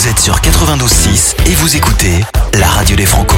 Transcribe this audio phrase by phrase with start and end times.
[0.00, 3.36] Vous êtes sur 92.6 et vous écoutez la radio des Franco.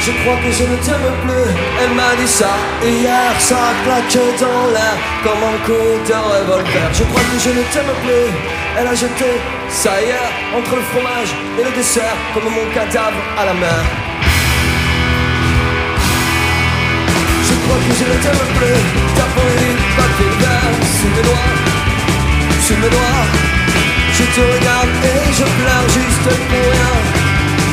[0.00, 1.52] Je crois que je ne t'aime plus,
[1.82, 2.48] elle m'a dit ça
[2.82, 6.94] hier, ça claque dans l'air comme un coup de revolver.
[6.94, 8.32] Je crois que je ne t'aime plus,
[8.78, 9.30] elle a jeté
[9.68, 13.84] ça hier entre le fromage et le dessert comme mon cadavre à la mer.
[17.44, 18.80] Je crois que je ne t'aime plus,
[19.14, 19.24] ta
[20.00, 21.73] papier vert sous mes doigts,
[22.66, 23.26] sous mes doigts.
[24.16, 26.94] Je te regarde et je pleure juste pour rien,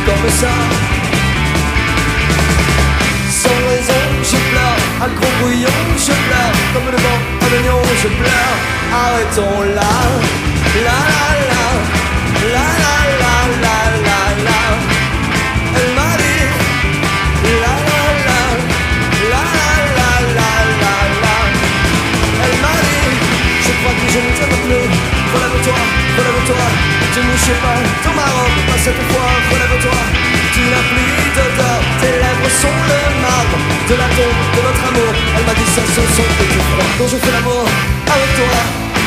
[0.07, 0.53] comme ça.
[3.41, 8.09] Sans raison, je pleure, à gros bouillon, je pleure, comme le vent, un oignon, je
[8.19, 8.57] pleure.
[9.03, 9.93] Arrêtons là,
[10.85, 11.65] la la la,
[12.53, 14.61] la la la la la la.
[15.77, 16.45] Elle m'a dit,
[17.63, 18.41] la la la,
[19.31, 21.35] la la la la la la.
[22.43, 23.07] Elle m'a dit,
[23.65, 24.80] je crois que je ne t'aime plus.
[25.61, 25.85] Relève-toi,
[26.17, 26.65] relève-toi,
[27.13, 29.99] tu ne sais pas dans ma robe, pas cette fois, relève-toi.
[30.53, 35.13] Tu n'as plus d'odeur, tes lèvres sont le marbre de la tombe de notre amour.
[35.37, 36.89] Elle m'a dit ça, ce sont tes coups froids.
[36.97, 37.65] Quand je fais l'amour
[38.09, 38.57] avec toi,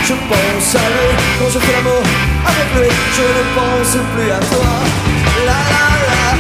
[0.07, 1.11] je pense à lui.
[1.41, 2.03] Quand je fais l'amour
[2.47, 4.71] avec lui, je ne pense plus à toi.
[5.47, 6.34] La la la.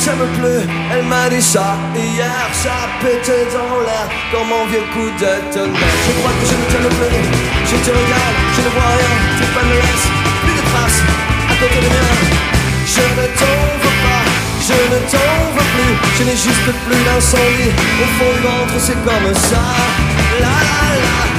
[0.00, 0.62] Ne t'aime plus,
[0.92, 5.96] elle m'a dit ça Hier ça pétait dans l'air comme un vieux coup de tonnerre.
[6.06, 7.24] Je crois que je ne t'aime plus,
[7.68, 9.14] je te regarde, je ne vois rien.
[9.38, 10.10] Tes pas me laissent
[10.42, 11.02] plus de traces
[11.48, 12.10] à côté de mien
[12.86, 14.24] Je ne t'en veux pas,
[14.68, 15.94] je ne t'en veux plus.
[16.16, 19.62] Je n'ai juste plus d'incendie au fond du ventre c'est comme ça.
[20.40, 21.29] La la La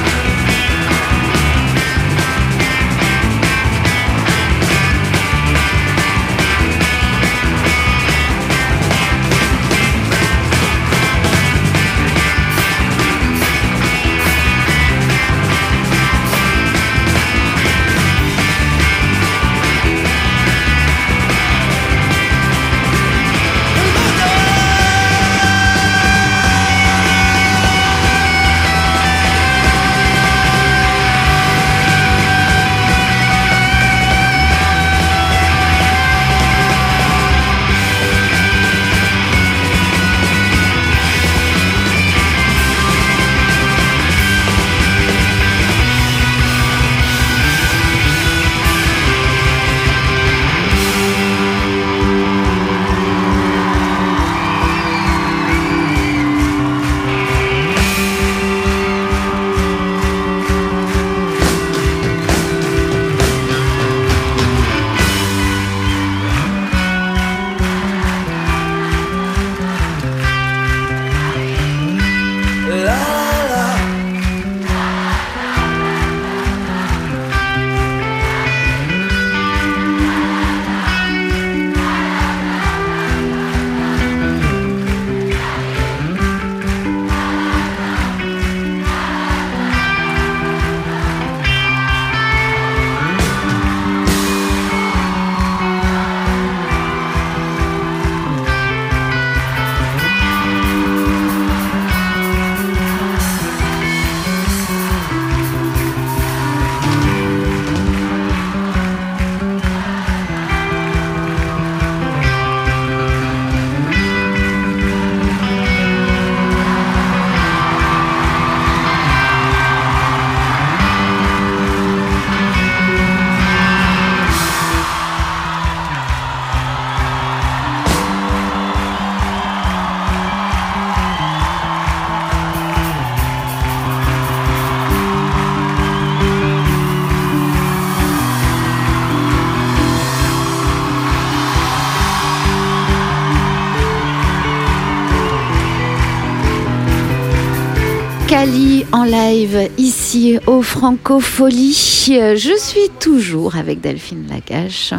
[150.41, 152.07] ici au Francofolie.
[152.11, 154.93] Euh, Je suis toujours avec Delphine Lagache.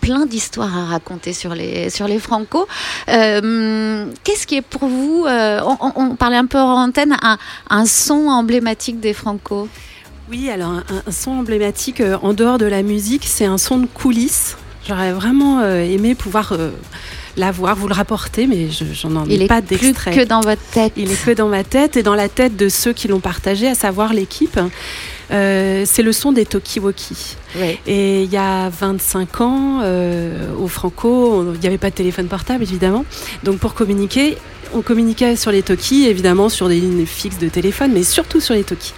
[0.00, 2.66] Plein d'histoires à raconter sur les, sur les Franco.
[3.08, 5.60] Euh, Qu'est-ce qui est pour vous, euh,
[5.96, 7.16] on, parlait un peu en antenne,
[7.70, 9.68] un, son emblématique des Franco?
[10.30, 13.86] Oui, alors un, son emblématique euh, en dehors de la musique, c'est un son de
[13.86, 14.56] coulisses.
[14.88, 16.54] J'aurais vraiment aimé pouvoir
[17.36, 20.14] l'avoir, vous le rapporter, mais je- j'en en ai Il est pas d'extrait.
[20.14, 20.92] que dans votre tête.
[20.96, 23.68] Il est que dans ma tête et dans la tête de ceux qui l'ont partagé,
[23.68, 24.58] à savoir l'équipe.
[25.30, 27.36] Euh, c'est le son des Tokiwoki.
[27.56, 27.78] Ouais.
[27.86, 32.26] Et il y a 25 ans, euh, au Franco, il n'y avait pas de téléphone
[32.26, 33.04] portable, évidemment.
[33.44, 34.36] Donc pour communiquer,
[34.74, 38.54] on communiquait sur les Toki, évidemment sur des lignes fixes de téléphone, mais surtout sur
[38.54, 38.92] les Toki.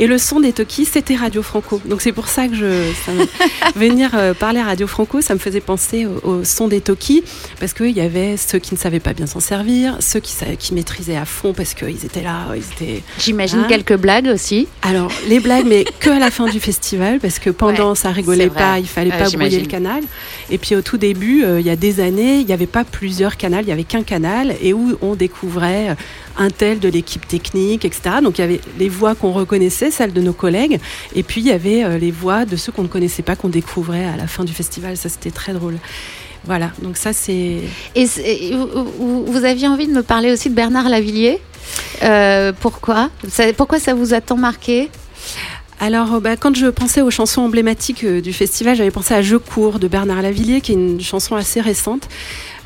[0.00, 1.80] Et le son des Toki, c'était Radio Franco.
[1.84, 3.26] Donc c'est pour ça que je, ça me-
[3.78, 7.24] venir euh, parler à Radio Franco, ça me faisait penser au, au son des Toki,
[7.58, 10.54] parce qu'il y avait ceux qui ne savaient pas bien s'en servir, ceux qui, sa-
[10.56, 14.68] qui maîtrisaient à fond parce qu'ils étaient là, ils étaient J'imagine Hein quelques blagues aussi.
[14.82, 18.10] alors, les blagues, mais que à la fin du festival, parce que pendant, Ouais, ça
[18.10, 20.02] rigolait pas, il fallait pas brouiller le canal.
[20.50, 22.84] Et puis au tout début, euh, il y a des années, il n'y avait pas
[22.84, 25.96] plusieurs canaux, il y avait qu'un canal, et où on découvrait
[26.38, 28.16] un tel de l'équipe technique, etc.
[28.22, 30.78] Donc il y avait les voix qu'on reconnaissait, celles de nos collègues,
[31.14, 33.48] et puis il y avait euh, les voix de ceux qu'on ne connaissait pas, qu'on
[33.48, 34.96] découvrait à la fin du festival.
[34.96, 35.76] Ça, c'était très drôle.
[36.44, 37.58] Voilà, donc ça c'est...
[37.96, 38.06] Et,
[38.54, 41.40] vous, vous- aviez envie de me parler aussi de Bernard Lavillier?
[42.02, 43.10] Euh, pourquoi?
[43.56, 44.88] Pourquoi ça vous a tant marqué?
[45.80, 49.22] Alors, euh, bah, quand je pensais aux chansons emblématiques euh, du festival, j'avais pensé à
[49.22, 52.08] Je cours de Bernard Lavillier, qui est une chanson assez récente,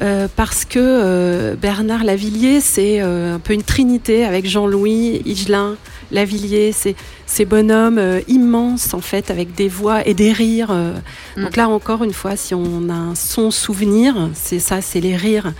[0.00, 5.76] euh, parce que euh, Bernard Lavillier, c'est euh, un peu une trinité avec Jean-Louis, Higelin,
[6.10, 6.94] Lavillier, c'est
[7.26, 10.70] ces bonhommes euh, immenses en fait, avec des voix et des rires.
[10.70, 10.94] euh.
[11.36, 11.42] Mm.
[11.44, 15.16] Donc là encore une fois, si on a un son souvenir, c'est ça, c'est les
[15.16, 15.52] rires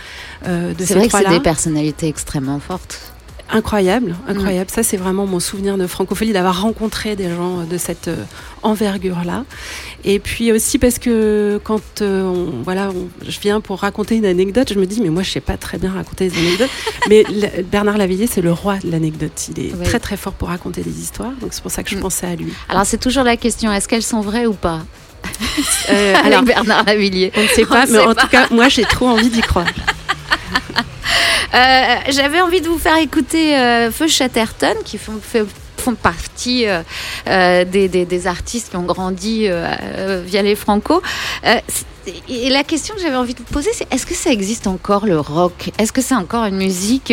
[0.46, 1.38] euh, de C'est ces vrai que c'est trois-là.
[1.38, 3.11] des personnalités extrêmement fortes.
[3.50, 4.70] Incroyable, incroyable.
[4.70, 8.16] Ça, c'est vraiment mon souvenir de francophonie, d'avoir rencontré des gens de cette euh,
[8.62, 9.44] envergure-là.
[10.04, 14.24] Et puis aussi parce que quand euh, on- voilà, on- je viens pour raconter une
[14.24, 16.70] anecdote, je me dis, mais moi, je sais pas très bien raconter des anecdotes.
[17.10, 17.24] mais
[17.70, 19.48] Bernard Lavillier, c'est le roi de l'anecdote.
[19.56, 19.84] Il est Oui.
[19.84, 21.32] très, très fort pour raconter des histoires.
[21.40, 22.00] Donc, c'est pour ça que je Mm.
[22.00, 22.52] pensais à lui.
[22.70, 24.80] Alors c'est toujours la question, est-ce qu'elles sont vraies ou pas?
[25.90, 27.32] Euh, Avec alors, Bernard Lavillier.
[27.36, 28.22] on ne sait pas, mais sait en pas.
[28.22, 29.66] tout cas, moi, j'ai trop envie d'y croire.
[31.54, 35.20] Euh, J'avais envie de vous faire écouter euh, Feu Chatterton, qui font,
[35.76, 36.82] font partie euh,
[37.28, 39.48] euh, des, des- artistes qui ont grandi
[40.26, 41.02] via les Franco.
[42.28, 45.06] Et la question que j'avais envie de vous poser, c'est est-ce que ça existe encore
[45.06, 45.70] le rock?
[45.78, 47.12] Est-ce que c'est encore une musique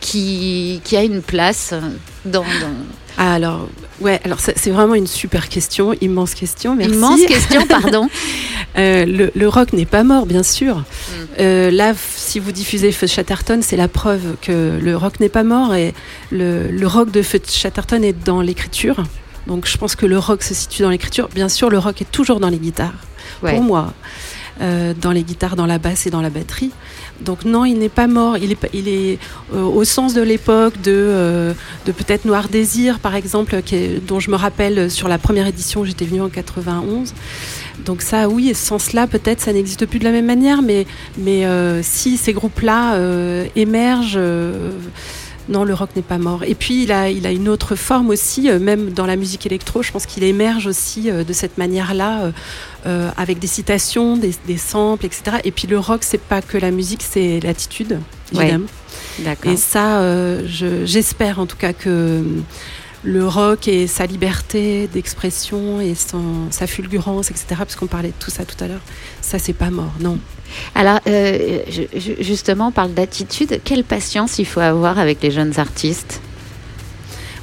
[0.00, 1.74] qui, qui a une place
[2.24, 2.74] dans, dans...
[3.18, 3.68] Ah, alors,
[4.00, 6.74] ouais, alors c'est vraiment une super question, immense question.
[6.76, 6.94] Merci.
[6.94, 8.08] immense question, pardon
[8.78, 10.78] Euh, le, le rock n'est pas mort, bien sûr.
[10.78, 10.84] Mm.
[11.40, 15.28] Euh, là, si vous diffusez Feu de Chatterton, c'est la preuve que le rock n'est
[15.28, 15.92] pas mort et
[16.30, 19.02] le, le rock de Feu de Chatterton est dans l'écriture.
[19.46, 21.28] Donc, je pense que le rock se situe dans l'écriture.
[21.34, 22.94] Bien sûr, le rock est toujours dans les guitares,
[23.42, 23.50] Ouais.
[23.54, 23.92] pour moi,
[24.62, 26.70] Euh, dans les guitares, dans la basse et dans la batterie.
[27.20, 28.36] Donc non, il n'est pas mort.
[28.36, 29.18] Il est, il est
[29.52, 31.52] euh, au sens de l'époque de, euh,
[31.84, 33.60] de peut-être Noir Désir, par exemple,
[34.06, 37.12] dont je me rappelle sur la première édition, j'étais venue en 91.
[37.84, 40.86] Donc ça, oui, et ce sens-là, peut-être, ça n'existe plus de la même manière, mais,
[41.18, 41.44] mais
[41.82, 42.96] si ces groupes-là
[43.56, 44.20] émergent,
[45.48, 46.44] non, le rock n'est pas mort.
[46.44, 49.82] Et puis, il a, il a une autre forme aussi, même dans la musique électro,
[49.82, 52.30] je pense qu'il émerge aussi de cette manière-là,
[52.86, 55.38] euh, avec des citations, des, des samples, etc.
[55.44, 57.98] Et puis, le rock, c'est pas que la musique, c'est l'attitude,
[58.34, 58.42] Ouais.
[58.44, 58.66] évidemment.
[59.20, 59.52] D'accord.
[59.52, 62.22] Et ça, euh, je- j'espère en tout cas que euh,
[63.04, 68.14] le rock et sa liberté d'expression et son, sa fulgurance, etc., parce qu'on parlait de
[68.18, 68.80] tout ça tout à l'heure,
[69.20, 70.18] ça, c'est pas mort, non.
[70.74, 73.60] Alors, euh, je- justement, on parle d'attitude.
[73.64, 76.20] Quelle patience il faut avoir avec les jeunes artistes?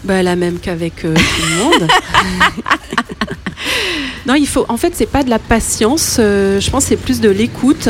[0.03, 1.88] Bah, la même qu'avec euh, tout le monde.
[4.27, 4.65] non, il faut.
[4.70, 6.18] En fait, c'est pas de la patience.
[6.20, 7.89] euh, je pense que c'est plus de l'écoute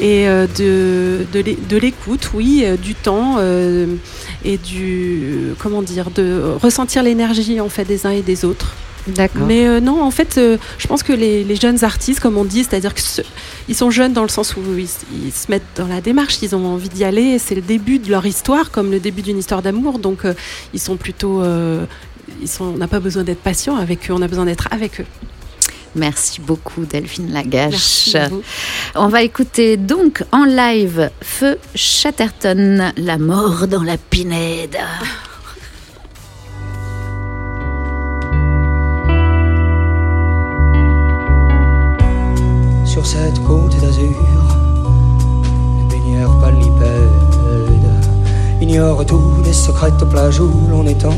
[0.00, 3.38] et euh, de de l'é- de l'écoute, oui, du temps
[4.44, 8.74] et du comment dire, de ressentir l'énergie en fait des uns et des autres.
[9.06, 9.46] D'accord.
[9.46, 12.44] Mais euh, non, en fait, euh, je pense que les, les jeunes artistes, comme on
[12.44, 14.88] dit, c'est-à-dire qu'ils sont jeunes dans le sens où ils,
[15.24, 18.10] ils se mettent dans la démarche, ils ont envie d'y aller, c'est le début de
[18.10, 20.34] leur histoire, comme le début d'une histoire d'amour, donc euh,
[20.74, 21.42] ils sont plutôt...
[22.40, 25.00] ils sont, on n'a pas besoin d'être patient avec eux, on a besoin d'être avec
[25.00, 25.06] eux.
[25.96, 28.16] Merci beaucoup, Delphine Lagache.
[28.94, 34.78] On va écouter donc en live Feu Chatterton, La mort dans la pinède.
[42.90, 44.16] Sur cette côte d'azur.
[45.78, 47.86] Les baigneurs palipèdes
[48.60, 51.14] ignorent tous les secrets de plage où l'on étend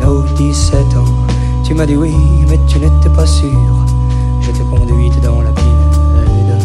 [0.00, 1.26] nos 17 ans.
[1.64, 2.14] Tu m'as dit oui,
[2.48, 3.58] mais tu n'étais pas sûr.
[4.40, 6.62] Je t'ai conduite dans la pinède.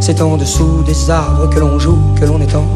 [0.00, 2.66] C'est en dessous des arbres que l'on joue, que l'on étend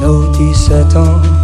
[0.00, 1.41] nos 17 ans.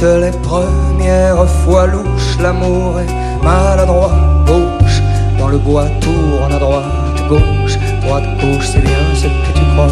[0.00, 4.10] Toutes les premières fois louches, l'amour est maladroit.
[4.46, 5.02] Gauche,
[5.38, 9.88] dans le bois, tourne à droite, gauche, droite, gauche, c'est bien ce que tu crois.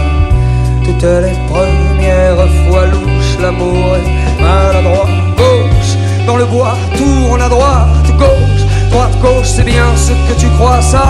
[0.83, 5.09] Toutes les premières fois louches, l'amour est maladroit.
[5.37, 5.93] Gauche,
[6.27, 10.81] dans le bois, tourne à droite, gauche, droite, gauche, c'est bien ce que tu crois,
[10.81, 11.05] ça.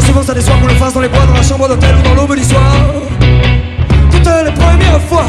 [0.00, 2.14] Souvent ça déçoit qu'on le fasse dans les bois, dans la chambre d'hôtel ou dans
[2.14, 2.62] l'aube du soir.
[4.10, 5.26] Toutes les premières fois.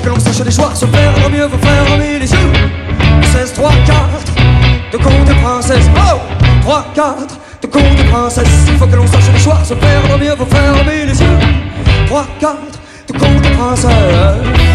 [0.00, 2.52] Faut que l'on sache des choix, se vaut mieux, faut faire remis les yeux.
[3.32, 3.98] 16, 3, 4,
[4.92, 5.90] de contes de princesse.
[5.94, 6.18] Oh
[6.62, 8.48] 3, 4, de contes de princesse.
[8.68, 11.38] Il faut que l'on sache des choix, se vaut mieux, faut faire remis les yeux.
[12.06, 12.56] 3, 4,
[13.08, 14.69] de contes de princesse.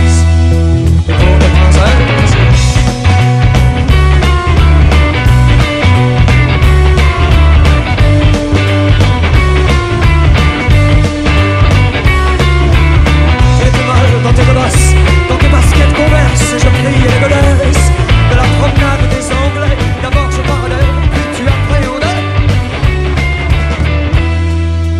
[16.59, 17.91] Je prie les godesses
[18.31, 19.77] de la promenade des Anglais.
[20.01, 22.21] D'abord je parlais, puis tu appréhendais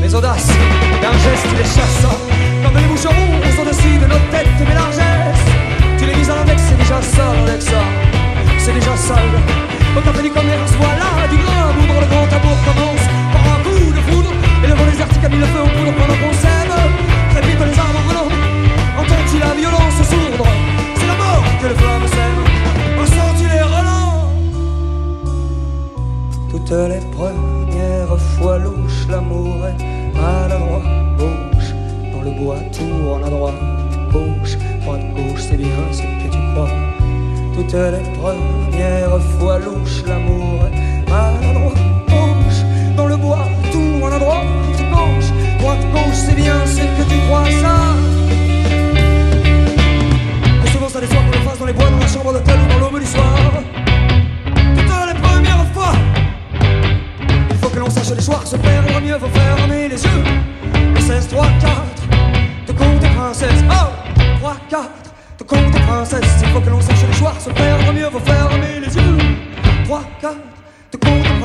[0.02, 0.52] mes audaces.
[1.02, 2.06] D'un geste les chasses,
[2.64, 3.30] comme les moucherons
[3.62, 5.46] au-dessus de nos têtes, mes largesses.
[5.98, 7.28] Tu les mises à l'index, c'est déjà ça,
[8.58, 9.36] c'est déjà sale.
[9.98, 13.92] Au café du commerce, voilà du grain, moudre le grand amour commence par un coup
[13.98, 14.32] de foudre.
[14.64, 16.35] Et le vent désertique a mis le feu au poudre pendant qu'on
[32.56, 33.56] bois, tourne à droite.
[34.12, 36.70] Gauche, droite, gauche, c'est bien ce que tu crois.
[37.54, 40.64] Toutes les premières fois louches, l'amour
[41.10, 41.74] maladroit.
[42.08, 42.62] Gauche,
[42.96, 44.46] dans le bois, tourne à droite.
[44.92, 47.76] Gauche, droite, gauche, c'est bien ce que tu crois, ça.
[50.64, 52.74] Que souvent ça déçoit qu'on le fasse dans les bois, dans la chambre d'hôtel ou
[52.74, 53.36] dans l'aube du soir.
[54.76, 55.94] Toutes les premières fois.
[57.50, 60.24] Il faut que l'on sache les choix, se perdre mieux, faut fermer les yeux.
[60.94, 61.95] Le 16, 3, 4, de
[63.26, 63.64] princesses.
[63.72, 63.90] Oh
[64.40, 64.90] 3, 4,
[65.40, 66.42] de contes et princesses.
[66.44, 69.18] Il faut que l'on sache les choix, se perdre mieux, faut fermer les yeux.
[69.86, 70.38] 3, 4,
[70.92, 71.40] de contes et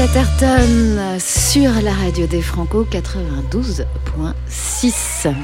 [0.00, 5.34] Chatterton sur la radio des Franco 92.6.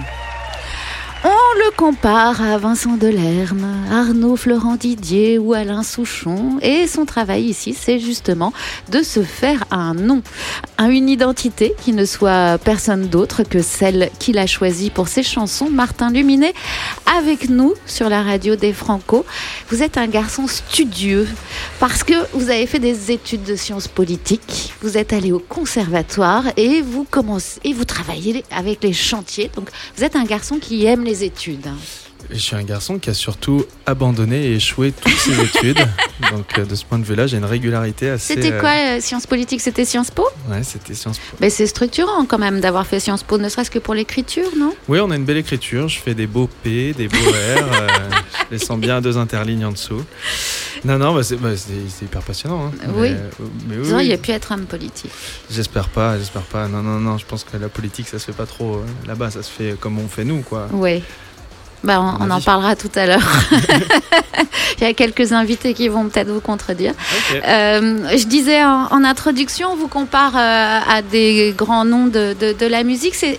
[1.25, 6.59] On le compare à Vincent Delerme, Arnaud Florent Didier ou Alain Souchon.
[6.63, 8.55] Et son travail ici, c'est justement
[8.91, 10.23] de se faire un nom,
[10.79, 15.23] à une identité qui ne soit personne d'autre que celle qu'il a choisie pour ses
[15.23, 15.71] chansons.
[15.71, 16.55] Martin Luminet,
[17.19, 19.25] avec nous sur la radio des Franco.
[19.69, 21.27] Vous êtes un garçon studieux
[21.81, 24.75] parce que vous avez fait des études de sciences politiques.
[24.83, 29.51] Vous êtes allé au conservatoire et vous commencez et vous travaillez avec les chantiers.
[29.55, 31.69] Donc vous êtes un garçon qui aime les études.
[32.31, 35.79] Je suis un garçon qui a surtout abandonné et échoué toutes ses études.
[36.33, 38.35] Donc, euh, de ce point de vue-là, j'ai une régularité assez.
[38.35, 39.61] C'était euh, quoi euh, Sciences politiques?
[39.61, 40.27] C'était Sciences Po?
[40.51, 41.37] Ouais, c'était Sciences Po.
[41.41, 44.75] Mais c'est structurant quand même d'avoir fait Sciences Po, ne serait-ce que pour l'écriture, non?
[44.89, 45.89] Oui, on a une belle écriture.
[45.89, 47.33] Je fais des beaux P, des beaux R.
[47.73, 47.89] euh,
[48.51, 50.03] je les sens bien à deux interlignes en dessous.
[50.85, 52.67] Non, non, bah, c'est bah, c'est- hyper passionnant.
[52.67, 52.73] hein.
[52.95, 53.11] Oui.
[53.11, 53.19] Mais, euh,
[53.69, 54.19] mais oui, Vous auriez oui.
[54.21, 55.11] pu être homme politique.
[55.51, 56.69] J'espère pas, j'espère pas.
[56.69, 59.31] Non, non, non, je pense que la politique, ça se fait pas trop euh, là-bas.
[59.31, 60.69] Ça se fait comme on fait nous, quoi.
[60.73, 61.03] Oui.
[61.87, 63.23] Bah, on, en parlera tout à l'heure.
[64.79, 66.93] Il y a quelques invités qui vont peut-être vous contredire.
[67.47, 72.35] Euh, je disais en, en introduction, on vous compare euh, à des grands noms de,
[72.39, 73.15] de- de la musique.
[73.15, 73.39] C'est-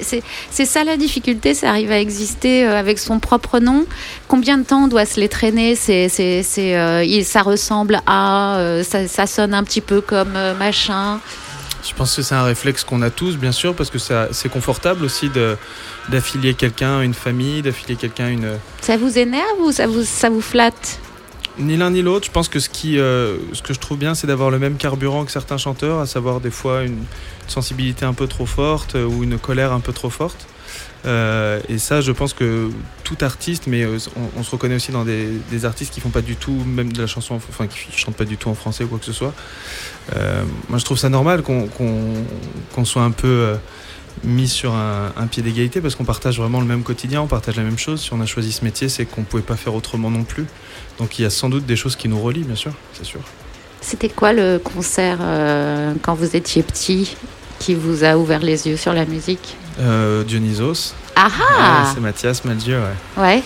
[0.65, 3.85] ça la difficulté, c'est arriver à exister euh, avec son propre nom.
[4.27, 5.75] Combien de temps on doit se les traîner?
[5.75, 6.07] C'est
[7.23, 11.19] Ça ressemble à, ça, ça sonne un petit peu comme machin.
[11.87, 14.49] Je pense que c'est un réflexe qu'on a tous, bien sûr, parce que ça- c'est
[14.49, 15.29] confortable aussi
[16.09, 18.49] d'affilier quelqu'un à une famille, d'affilier quelqu'un à une.
[18.81, 20.99] Ça vous énerve ou ça vous, ça vous flatte?
[21.59, 22.25] Ni l'un ni l'autre.
[22.27, 24.75] Je pense que ce, qui, euh, ce que je trouve bien, c'est d'avoir le même
[24.77, 27.03] carburant que certains chanteurs, à savoir des fois une
[27.47, 30.45] sensibilité un peu trop forte euh, ou une colère un peu trop forte.
[31.07, 32.69] Euh, et ça, je pense que
[33.03, 33.97] tout artiste, mais euh,
[34.37, 37.07] on, se reconnaît aussi dans des, artistes qui font pas du tout, même de la
[37.07, 39.33] chanson, en- enfin qui chantent pas du tout en français ou quoi que ce soit.
[40.15, 43.55] Euh, moi, je trouve ça normal qu'on soit un peu
[44.23, 47.63] mis sur un, pied d'égalité parce qu'on partage vraiment le même quotidien, on partage la
[47.63, 48.01] même chose.
[48.01, 50.45] Si on a choisi ce métier, c'est qu'on pouvait pas faire autrement non plus.
[50.99, 53.21] Donc il y a sans doute des choses qui nous relient, bien sûr, c'est sûr.
[53.79, 55.19] C'était quoi le concert
[56.01, 57.15] quand vous étiez petit?
[57.59, 61.99] Qui vous a ouvert les yeux sur la musique Euh, Dionysos, Ah Ouais, ah c'est
[62.01, 63.23] Mathias Maldieu, ouais.
[63.23, 63.43] Ouais.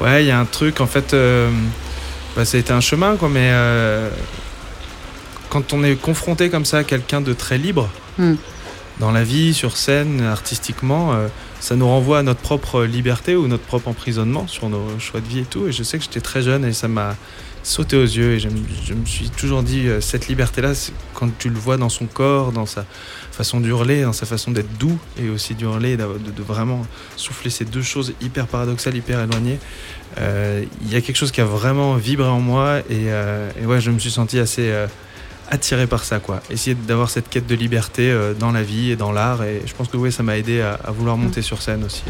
[0.00, 1.50] Ouais, il y a un truc, en fait, euh,
[2.36, 4.08] bah, ça a été un chemin, quoi, mais euh,
[5.50, 8.34] quand on est confronté comme ça à quelqu'un de très libre, Hmm.
[9.00, 11.12] dans la vie, sur scène, artistiquement,
[11.58, 15.26] ça nous renvoie à notre propre liberté ou notre propre emprisonnement sur nos choix de
[15.26, 15.66] vie et tout.
[15.66, 17.16] Et je sais que j'étais très jeune et ça m'a
[17.64, 21.28] sauté aux yeux et je me, je me suis toujours dit, cette liberté-là, c'est quand
[21.38, 22.84] tu le vois dans son corps, dans sa
[23.34, 26.86] façon d'hurler, dans sa façon d'être doux et aussi d'hurler, de vraiment
[27.16, 29.58] souffler ces deux choses hyper paradoxales, hyper éloignées.
[30.18, 33.66] Euh, Il y a quelque chose qui a vraiment vibré en moi et, euh, et
[33.66, 34.86] ouais, je me suis senti assez euh,
[35.50, 36.40] attiré par ça, quoi.
[36.50, 39.72] Essayer d'avoir cette quête de liberté euh, dans la vie et dans l'art et je
[39.74, 42.02] pense que ouais, ça m'a aidé à, à vouloir monter sur scène aussi.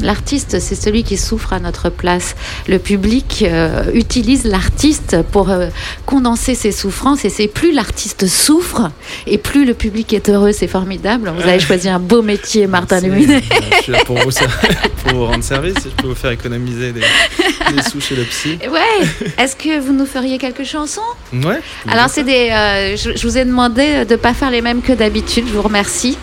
[0.00, 2.34] L'artiste, c'est celui qui souffre à notre place.
[2.66, 5.68] Le public euh, utilise l'artiste pour euh,
[6.06, 8.90] condenser ses souffrances et c'est plus l'artiste souffre
[9.26, 10.52] et plus le public est heureux.
[10.52, 11.32] C'est formidable.
[11.36, 13.36] Vous avez choisi un beau métier, Martin Luminet.
[13.36, 14.30] euh, je suis là pour vous,
[15.04, 18.58] pour vous rendre service je peux vous faire économiser des, des sous chez le psy.
[18.70, 19.06] Ouais.
[19.38, 21.00] Est-ce que vous nous feriez quelques chansons
[21.32, 21.60] Ouais.
[21.88, 22.48] Alors, c'est des.
[22.50, 25.46] euh, je, je vous ai demandé de pas faire les mêmes que d'habitude.
[25.48, 26.18] Je vous remercie.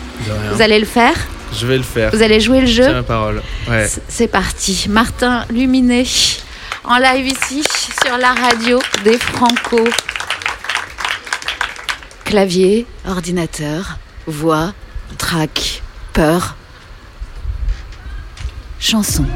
[0.52, 1.14] Vous allez le faire.
[1.52, 2.10] Je vais le faire.
[2.12, 2.84] Vous allez jouer le jeu.
[2.84, 3.42] Tiens la parole.
[3.68, 3.88] Ouais.
[4.08, 4.86] C'est parti.
[4.88, 6.04] Martin Luminet
[6.84, 7.64] en live ici
[8.04, 9.84] sur la radio des Franco.
[12.24, 14.72] Clavier, ordinateur, voix,
[15.18, 16.56] track, peur.
[18.78, 19.26] Chanson.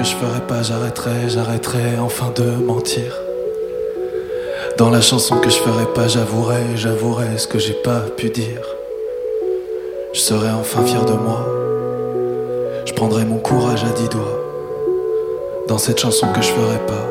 [0.00, 3.12] Que je ferai pas, j'arrêterai, j'arrêterai enfin de mentir.
[4.78, 8.62] Dans la chanson que je ferai pas, j'avouerai, j'avouerai ce que j'ai pas pu dire.
[10.14, 11.46] Je serai enfin fier de moi.
[12.86, 14.40] Je prendrai mon courage à dix doigts.
[15.68, 17.06] Dans cette chanson que je ferai pas.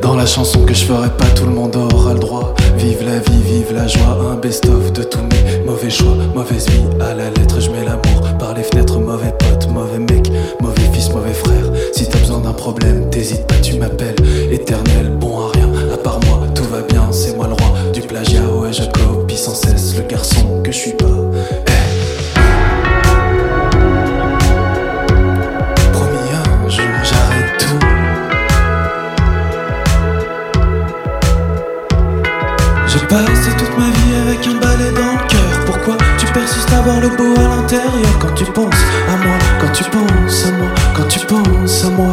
[0.00, 2.55] Dans la chanson que je ferai pas, tout le monde aura le droit.
[2.76, 6.84] Vive la vie, vive la joie, un best-of de tous mes mauvais choix, mauvaise vie.
[7.00, 11.10] À la lettre, je mets l'amour par les fenêtres, mauvais pote, mauvais mec, mauvais fils,
[11.10, 11.64] mauvais frère.
[11.92, 14.16] Si t'as besoin d'un problème, t'hésites pas, tu m'appelles.
[14.50, 18.02] Éternel, bon à rien, à part moi, tout va bien, c'est moi le roi du
[18.02, 18.42] plagiat.
[18.42, 21.06] Ouais, je copie sans cesse le garçon que je suis pas.
[21.68, 21.85] Eh.
[33.08, 35.64] Passé toute ma vie avec un balai dans le cœur.
[35.66, 38.74] Pourquoi tu persistes à voir le beau à l'intérieur quand tu penses
[39.08, 42.10] à moi, quand tu penses à moi, quand tu penses à moi?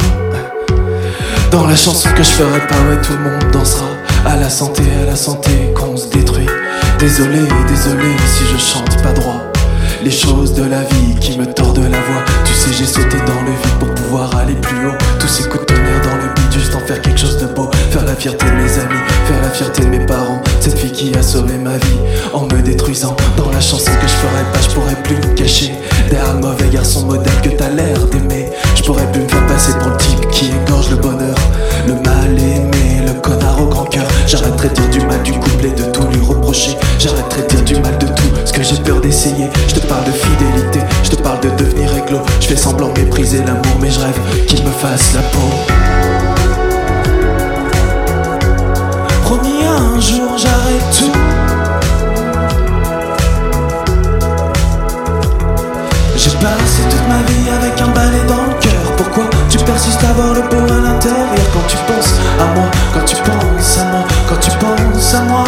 [1.51, 3.85] Dans la chanson que je ferai pas, ouais, tout le monde dansera.
[4.25, 6.47] À la santé, à la santé, qu'on se détruit.
[6.99, 9.41] Désolé, désolé si je chante pas droit.
[10.03, 12.23] Les choses de la vie qui me tordent la voix.
[12.43, 14.97] Tu sais, j'ai sauté dans le vide pour pouvoir aller plus haut.
[15.19, 17.69] Tous ces coups de tonnerre dans le beat, juste en faire quelque chose de beau.
[17.91, 20.41] Faire la fierté de mes amis, faire la fierté de mes parents.
[20.63, 21.99] Cette fille qui a sauvé ma vie
[22.31, 23.17] en me détruisant.
[23.35, 25.73] Dans la chanson que je ferai pas, je pourrais plus me cacher.
[26.09, 28.49] Derrière le mauvais garçon modèle que t'as l'air d'aimer.
[28.77, 31.35] Je pourrais plus me faire passer pour le type qui égorge le bonheur.
[31.85, 34.05] Le mal aimé, le connard au grand cœur.
[34.25, 36.77] J'arrêterai de dire du mal du couple et de tout lui reprocher.
[36.97, 39.49] J'arrêterai de dire du mal de tout ce que j'ai peur d'essayer.
[39.67, 42.19] Je te parle de fidélité, je te parle de devenir réglo.
[42.39, 46.02] Je fais semblant mépriser l'amour, mais je rêve qu'il me fasse la peau.
[49.35, 51.11] Un jour j'arrête tout.
[56.15, 58.95] J'ai passé toute ma vie avec un balai dans le cœur.
[58.95, 63.05] Pourquoi tu persistes à voir le beau à l'intérieur quand tu penses à moi, quand
[63.05, 64.02] tu penses à moi,
[64.33, 65.43] quand tu penses à moi.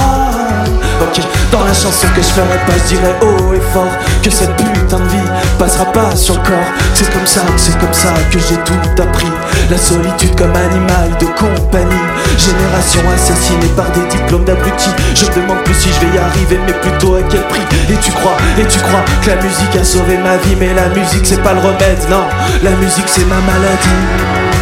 [1.02, 1.21] Ok,
[1.52, 5.00] dans la chanson que je ferai pas, je dirais haut et fort que cette putain
[5.00, 6.69] de vie passera pas sur le corps.
[6.93, 9.32] C'est comme ça, c'est comme ça que j'ai tout appris.
[9.69, 12.08] La solitude comme animal de compagnie.
[12.38, 14.93] Génération assassinée par des diplômes d'abrutis.
[15.13, 17.65] Je me demande plus si je vais y arriver, mais plutôt à quel prix.
[17.89, 20.88] Et tu crois, et tu crois que la musique a sauvé ma vie, mais la
[20.89, 22.26] musique c'est pas le remède, non.
[22.63, 24.54] La musique c'est ma maladie.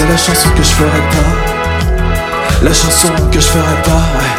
[0.00, 1.30] C'est la chanson que je ferai pas.
[2.62, 4.32] La chanson que je ferai pas, ouais.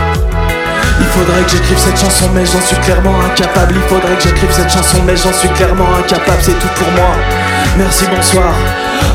[1.00, 3.76] Il faudrait que j'écrive cette chanson mais j'en suis clairement incapable.
[3.76, 6.39] Il faudrait que j'écrive cette chanson mais j'en suis clairement incapable.
[6.41, 7.13] C'est tout pour moi.
[7.78, 8.52] Merci bonsoir.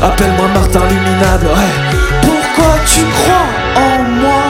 [0.01, 1.73] Appelle-moi Martin Luminable ouais.
[2.21, 3.49] Pourquoi tu crois
[3.83, 4.43] en moi?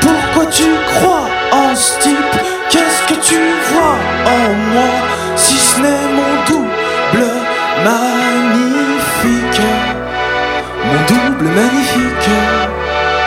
[0.00, 2.34] Pourquoi tu crois en ce type?
[2.70, 3.36] Qu'est-ce que tu
[3.70, 4.92] vois en moi?
[5.36, 6.21] Si ce n'est mon
[11.42, 12.30] double magnifique.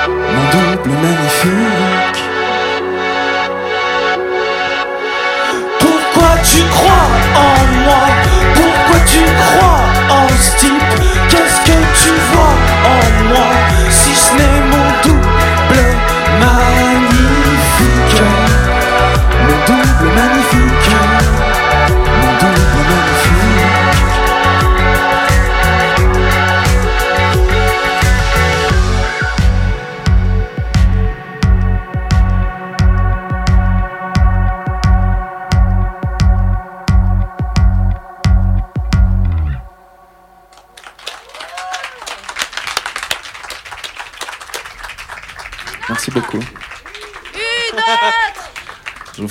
[0.08, 1.85] Mon double magnifique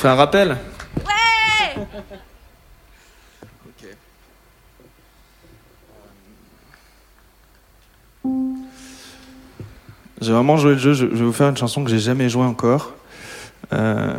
[0.04, 0.58] Je vous fais un rappel
[10.20, 10.92] J'ai vraiment joué le jeu.
[10.92, 12.92] Je vais vous faire une chanson que j'ai jamais jouée encore.
[13.72, 14.12] Euh,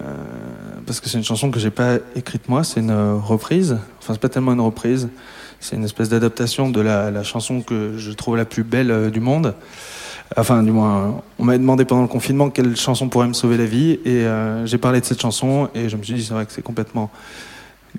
[0.87, 3.77] parce que c'est une chanson que j'ai pas écrite moi, c'est une euh, reprise.
[3.99, 5.09] Enfin, c'est pas tellement une reprise.
[5.59, 9.11] C'est une espèce d'adaptation de la, la chanson que je trouve la plus belle euh,
[9.11, 9.53] du monde.
[10.35, 13.65] Enfin, du moins, on m'avait demandé pendant le confinement quelle chanson pourrait me sauver la
[13.65, 16.45] vie, et euh, j'ai parlé de cette chanson, et je me suis dit, c'est vrai
[16.45, 17.11] que c'est complètement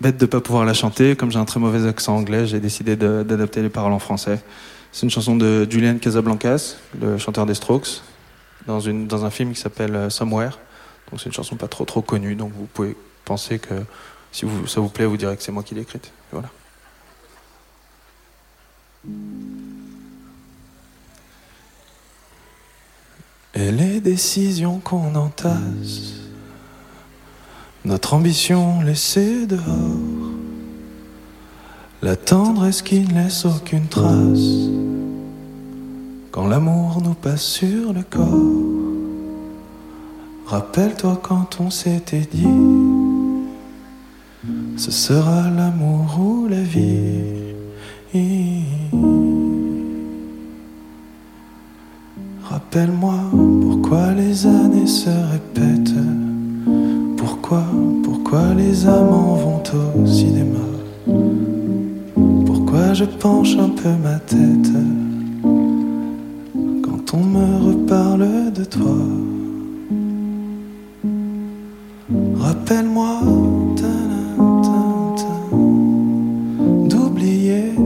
[0.00, 1.16] bête de pas pouvoir la chanter.
[1.16, 4.40] Comme j'ai un très mauvais accent anglais, j'ai décidé d'adapter les paroles en français.
[4.92, 8.02] C'est une chanson de Julian Casablancas, le chanteur des Strokes,
[8.66, 10.58] dans, un film qui s'appelle euh, Somewhere.
[11.10, 13.74] Donc c'est une chanson pas trop trop connue, donc vous pouvez penser que
[14.32, 16.10] si ça vous plaît, vous direz que c'est moi qui l'ai écrite.
[16.32, 16.48] Voilà.
[23.58, 26.12] Et les décisions qu'on entasse,
[27.86, 30.30] notre ambition laissée dehors,
[32.02, 34.68] la tendresse qui ne laisse aucune trace,
[36.32, 38.26] quand l'amour nous passe sur le corps.
[40.48, 42.46] Rappelle-toi quand on s'était dit,
[44.76, 47.46] ce sera l'amour ou la vie.
[52.68, 53.14] Rappelle-moi
[53.62, 55.94] pourquoi les années se répètent.
[57.16, 57.62] Pourquoi,
[58.02, 59.62] pourquoi les amants vont
[60.02, 60.66] au cinéma.
[62.44, 64.72] Pourquoi je penche un peu ma tête
[66.82, 68.98] quand on me reparle de toi.
[72.34, 73.20] Rappelle-moi
[76.88, 77.85] d'oublier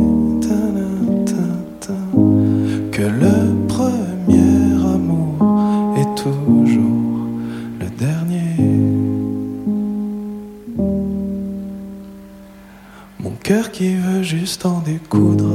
[13.59, 15.53] qui veut juste en découdre,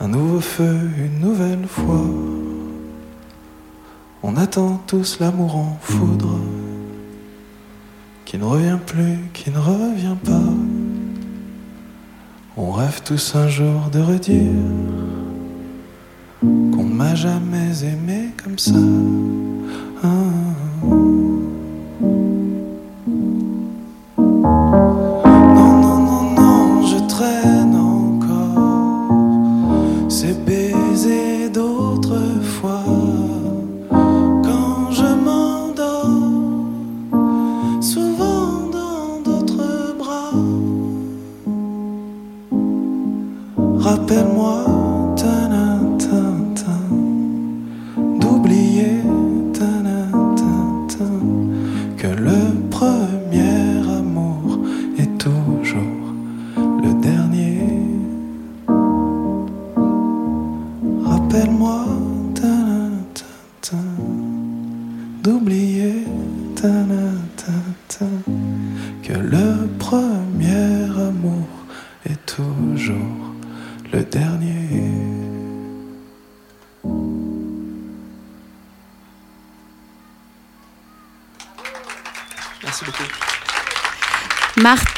[0.00, 2.04] un nouveau feu, une nouvelle fois.
[4.24, 6.40] On attend tous l'amour en foudre,
[8.24, 10.52] qui ne revient plus, qui ne revient pas.
[12.56, 14.52] On rêve tous un jour de redire
[16.40, 18.74] qu'on ne m'a jamais aimé comme ça.
[20.02, 21.13] Ah.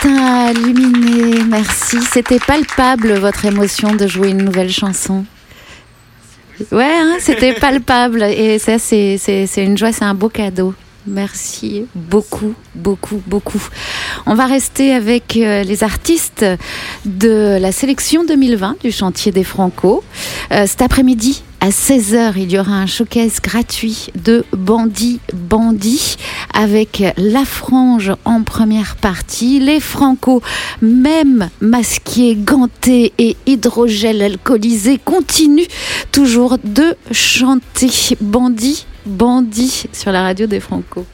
[0.06, 1.98] Martin Luminé, merci.
[2.12, 5.24] C'était palpable votre émotion de jouer une nouvelle chanson.
[6.70, 8.22] Ouais, hein, c'était palpable.
[8.22, 9.18] Et ça, c'est
[9.56, 10.74] une joie, c'est un beau cadeau
[11.08, 13.62] Merci beaucoup, beaucoup, beaucoup.
[14.26, 16.44] On va rester avec euh, les artistes
[17.04, 20.02] de la sélection 2020 du chantier des Franco.
[20.50, 26.16] Euh, cet après-midi, à 16h, il y aura un showcase gratuit de Bandit Bandit
[26.52, 29.58] avec La Frange en première partie.
[29.58, 30.42] Les Franco,
[30.82, 35.66] même masqués, gantés et hydrogel alcoolisé, continuent
[36.12, 41.06] toujours de chanter Bandit Bandit sur la radio des Franco.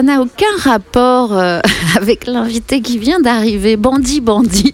[0.00, 1.60] Ça n'a aucun rapport euh,
[1.98, 4.72] avec l'invité qui vient d'arriver, Bandit Bandit.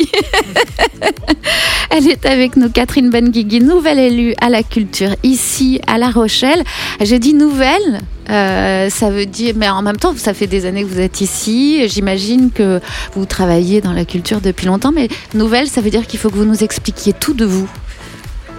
[1.91, 6.62] Elle est avec nous, Catherine Benguigui, nouvelle élue à la culture ici à La Rochelle.
[7.01, 10.85] J'ai dit nouvelle, euh, ça veut dire, mais en même temps, ça fait des années
[10.85, 11.89] que vous êtes ici.
[11.89, 12.81] J'imagine que
[13.17, 16.37] vous travaillez dans la culture depuis longtemps, mais nouvelle, ça veut dire qu'il faut que
[16.37, 17.69] vous nous expliquiez tout de vous.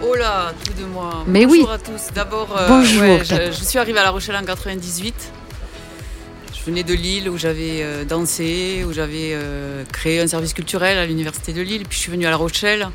[0.04, 1.24] Oh là, tout de moi.
[1.28, 1.74] Mais Bonjour oui.
[1.74, 2.14] à tous.
[2.14, 3.04] D'abord, euh, Bonjour.
[3.04, 5.14] ouais, je, je suis arrivée à La Rochelle en 98.
[6.68, 10.98] Je venais de Lille où j'avais euh, dansé, où j'avais euh, créé un service culturel
[10.98, 11.84] à l'université de Lille.
[11.88, 12.90] Puis je suis venue à La Rochelle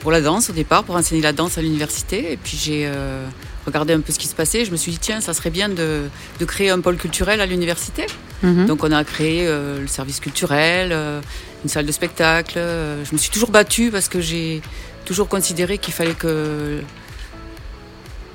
[0.00, 2.32] pour la danse au départ, pour enseigner la danse à l'université.
[2.32, 3.26] Et puis j'ai euh,
[3.66, 4.64] regardé un peu ce qui se passait.
[4.64, 6.04] Je me suis dit, tiens, ça serait bien de,
[6.40, 8.06] de créer un pôle culturel à l'université.
[8.42, 8.64] Mhm.
[8.64, 11.20] Donc on a créé euh, le service culturel, euh,
[11.64, 12.54] une salle de spectacle.
[12.56, 14.62] euh, je me suis toujours battue parce que j'ai
[15.04, 16.80] toujours considéré qu'il fallait que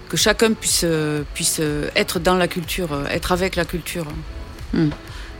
[0.09, 0.85] que chacun puisse
[1.33, 1.59] puisse
[1.95, 4.05] être dans la culture, être avec la culture.
[4.73, 4.89] Mm.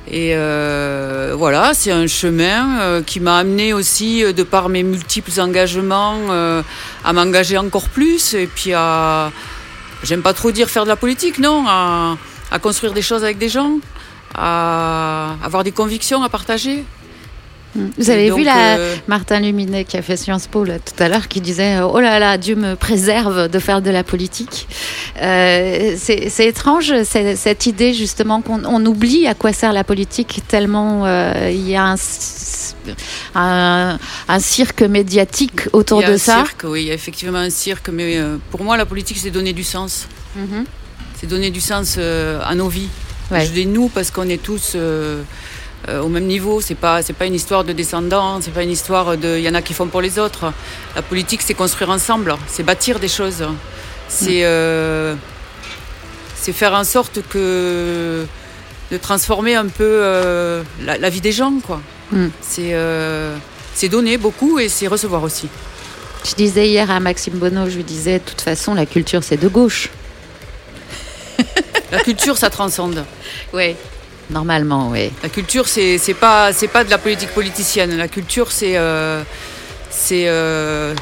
[0.08, 4.84] Et euh, voilà, c'est un chemin euh, qui m'a amené aussi, euh, de par mes
[4.84, 6.18] multiples engagements,
[7.04, 9.32] à m'engager encore plus et puis à,
[10.04, 13.50] j'aime pas trop dire faire de la politique, non, à construire des choses avec des
[13.50, 13.80] gens,
[14.36, 16.84] à avoir des convictions à partager.
[17.76, 21.10] Vous avez vu la euh, Martin Luminet qui a fait Sciences Po là, tout à
[21.10, 24.68] l'heure, qui disait Oh là là, Dieu me préserve de faire de la politique.
[25.22, 31.06] Euh, c'est étrange cette idée justement qu'on on oublie à quoi sert la politique tellement
[31.06, 32.76] euh, il y a un, s-
[33.36, 36.38] un, un cirque médiatique autour il y a de un ça.
[36.46, 39.32] cirque, oui, il y a effectivement un cirque, mais euh, pour moi, la politique, c'est
[39.32, 40.08] donner du sens.
[40.36, 40.66] Mhm.
[41.20, 42.90] C'est donner du sens euh, à nos vies.
[43.32, 43.46] Ouais.
[43.46, 44.74] Je dis nous parce qu'on est tous
[45.90, 46.62] euh, au même niveau.
[46.62, 48.40] C'est pas c'est pas une histoire de descendants.
[48.42, 49.38] C'est pas une histoire de.
[49.38, 50.54] Il y en a qui font pour les autres.
[50.96, 52.36] La politique, c'est construire ensemble.
[52.48, 53.46] C'est bâtir des choses.
[54.08, 55.16] C'est euh,
[56.36, 58.26] c'est faire en sorte que
[58.92, 61.82] de transformer un peu euh, la, la vie des gens, quoi.
[62.12, 62.28] Mm.
[62.42, 62.76] C'est
[63.76, 65.50] c'est donner beaucoup et c'est recevoir aussi.
[66.26, 69.38] Je disais hier à Maxime Bonneau, je lui disais de toute façon la culture c'est
[69.38, 69.90] de gauche.
[71.92, 73.06] La culture, ça transcende.
[73.54, 73.76] Oui.
[74.30, 75.12] Normalement, oui.
[75.22, 77.96] La culture, c'est c'est pas c'est pas de la politique politicienne.
[77.98, 79.22] La culture, c'est euh,
[79.90, 80.94] c'est euh,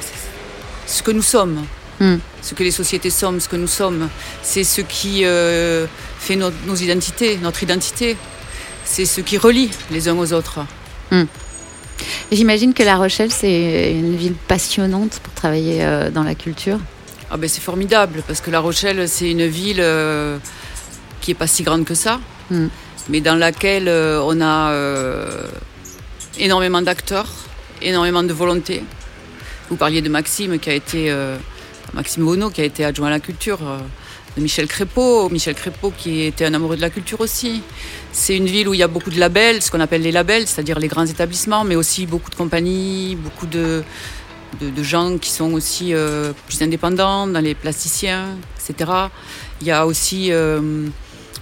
[0.88, 1.63] ce que nous sommes,
[1.99, 2.17] Hmm.
[2.41, 4.10] ce que les sociétés sommes, ce que nous sommes.
[4.41, 5.86] C'est ce qui euh,
[6.19, 8.17] fait nos, nos identités, notre identité.
[8.84, 10.60] C'est ce qui relie les uns aux autres.
[12.31, 16.79] J'imagine que La Rochelle c'est une ville passionnante pour travailler dans la culture.
[17.29, 19.84] Ah ben c'est formidable parce que La Rochelle, c'est une ville
[21.21, 22.67] qui est pas si grande que ça, Hmm.
[23.09, 25.47] Mais dans laquelle euh, on a euh,
[26.39, 27.29] énormément d'acteurs,
[27.81, 28.83] énormément de volonté.
[29.69, 31.37] Vous parliez de Maxime qui a été euh,
[31.93, 33.59] Maxime qui a été adjoint à la culture,
[34.37, 37.61] de Michel Crépeau, Michel Crépeau qui était un amoureux de la culture aussi.
[38.13, 40.47] C'est une ville où il y a beaucoup de labels, ce qu'on appelle les labels,
[40.47, 43.83] c'est-à-dire les grands établissements, mais aussi beaucoup de compagnies, beaucoup de,
[44.81, 45.93] gens qui sont aussi
[46.47, 48.91] plus indépendants, dans les plasticiens, etc.
[49.59, 50.31] Il y a aussi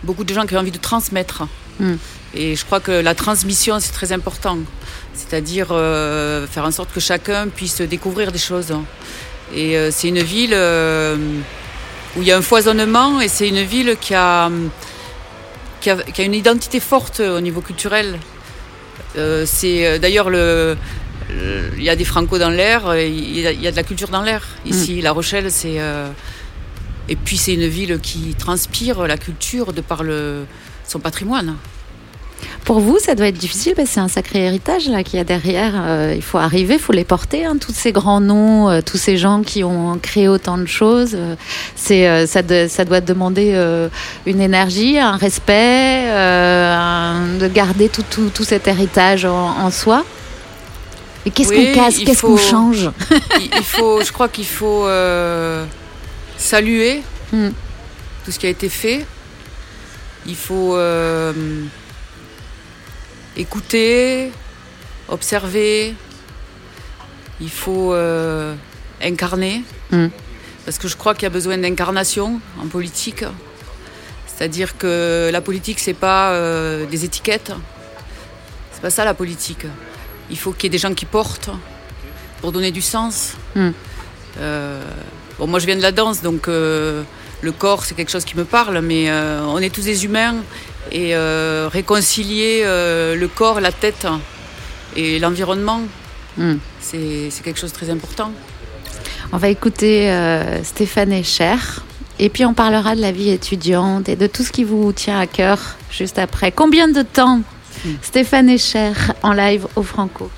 [0.04, 1.44] beaucoup de gens qui ont envie de transmettre.
[1.80, 1.94] Mm.
[2.36, 4.58] Et je crois que la transmission, c'est très important.
[5.14, 8.74] C'est-à-dire euh, faire en sorte que chacun puisse découvrir des choses.
[9.54, 11.18] Et euh, c'est une ville euh,
[12.16, 14.50] où il y a un foisonnement et c'est une ville qui a,
[15.82, 18.20] qui a, qui a une identité forte au niveau culturel.
[19.46, 20.78] C'est d'ailleurs le,
[21.30, 23.76] le- il y a des franco dans l'air, il y, a, il y a de
[23.76, 24.44] la culture dans l'air.
[24.66, 25.78] Ici, La Rochelle, c'est
[27.10, 30.46] et puis c'est une ville qui transpire la culture de par le,
[30.88, 31.56] son patrimoine.
[32.64, 35.20] Pour vous, ça doit être difficile parce que c'est un sacré héritage là qu'il y
[35.20, 35.74] a derrière.
[35.76, 38.98] Euh, il faut arriver, il faut les porter, hein, tous ces grands noms, euh, tous
[38.98, 41.12] ces gens qui ont créé autant de choses.
[41.16, 41.36] Euh,
[41.76, 43.54] c'est, ça, de- ça doit demander
[44.26, 50.06] une énergie, un respect, un- de garder tout, tout, tout cet héritage en, en soi.
[51.26, 52.90] Et qu'est-ce Oui, qu'on casse, qu'est-ce qu'on change?
[53.42, 54.86] Il, il faut, je crois qu'il faut
[56.40, 57.50] saluer Mm.
[58.26, 59.06] tout ce qui a été fait.
[60.26, 61.34] Il faut euh,
[63.38, 64.32] écouter,
[65.08, 65.94] observer.
[67.40, 68.54] Il faut euh,
[69.02, 69.64] incarner.
[69.92, 70.08] Mm.
[70.66, 73.24] Parce que je crois qu'il y a besoin d'incarnation en politique.
[74.28, 77.52] C'est-à-dire que la politique, c'est pas euh, des étiquettes.
[78.72, 79.66] C'est pas ça la politique.
[80.30, 81.50] Il faut qu'il y ait des gens qui portent
[82.42, 83.36] pour donner du sens.
[83.56, 83.70] Mm.
[85.40, 87.02] Bon, moi, je viens de la danse, donc euh,
[87.42, 90.36] le corps, c'est quelque chose qui me parle, mais euh, on est tous des humains
[90.92, 94.06] et euh, réconcilier le corps, la tête
[94.96, 95.82] et l'environnement,
[96.38, 96.58] Mm.
[96.80, 98.32] c'est quelque chose de très important.
[99.34, 100.10] On va écouter
[100.64, 101.58] Stéphane Echer.
[102.18, 105.20] Et puis on parlera de la vie étudiante et de tout ce qui vous tient
[105.20, 106.52] à cœur juste après.
[106.52, 107.42] Combien de temps
[108.02, 110.30] Stéphane Echer en live au Franco?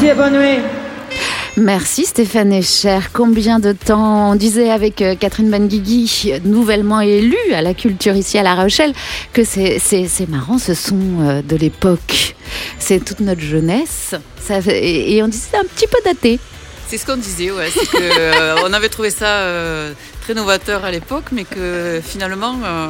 [0.00, 0.58] Merci et bonne nuit
[1.56, 3.00] Merci Stéphane Echer.
[3.12, 8.38] Combien de temps On disait avec euh, Catherine Benguigui, nouvellement élue à la culture ici
[8.38, 8.92] à La Rochelle,
[9.34, 12.34] que c'est c'est- c'est marrant, ce son euh, de l'époque.
[12.78, 14.14] C'est toute notre jeunesse.
[14.40, 16.38] Ça, fait- et, et on disait c'est un petit peu daté.
[16.88, 17.68] C'est ce qu'on disait, ouais.
[17.92, 19.92] Que, euh, on avait trouvé ça euh,
[20.22, 22.86] très novateur à l'époque, mais que finalement, euh,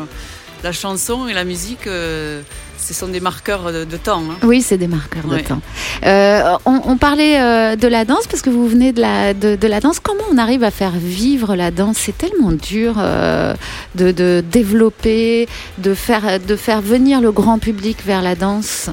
[0.62, 2.42] la chanson et la musique, euh,
[2.78, 4.22] ce sont des marqueurs de, de temps.
[4.30, 4.36] hein.
[4.42, 5.60] Oui, c'est des marqueurs de temps.
[6.04, 9.56] Euh, on, on parlait euh, de la danse parce que vous venez de la, de,
[9.56, 10.00] de la danse.
[10.00, 11.96] Comment on arrive à faire vivre la danse?
[11.98, 15.48] C'est tellement dur de, de développer,
[15.78, 18.90] de faire, de faire venir le grand public vers la danse.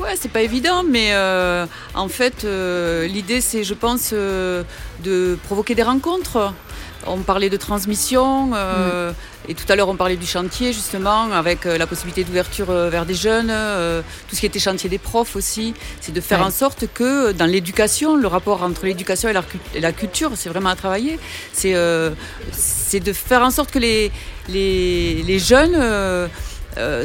[0.00, 1.12] Ouais, c'est pas évident, mais
[1.94, 2.46] en fait,
[3.06, 6.52] l'idée, c'est, je pense, de provoquer des rencontres.
[7.06, 9.12] On parlait de transmission, euh,
[9.48, 12.90] et tout à l'heure, on parlait du chantier, justement, avec euh, la possibilité d'ouverture euh,
[12.90, 15.72] vers des jeunes, euh, tout ce qui était chantier des profs aussi.
[16.02, 16.44] C'est de faire Ouais.
[16.46, 20.32] en sorte que dans l'éducation, le rapport entre l'éducation et la, cul- et la culture,
[20.34, 21.18] c'est vraiment à travailler.
[21.54, 22.10] C'est euh,
[22.52, 24.12] c'est de faire en sorte que les,
[24.48, 25.76] les, les jeunes,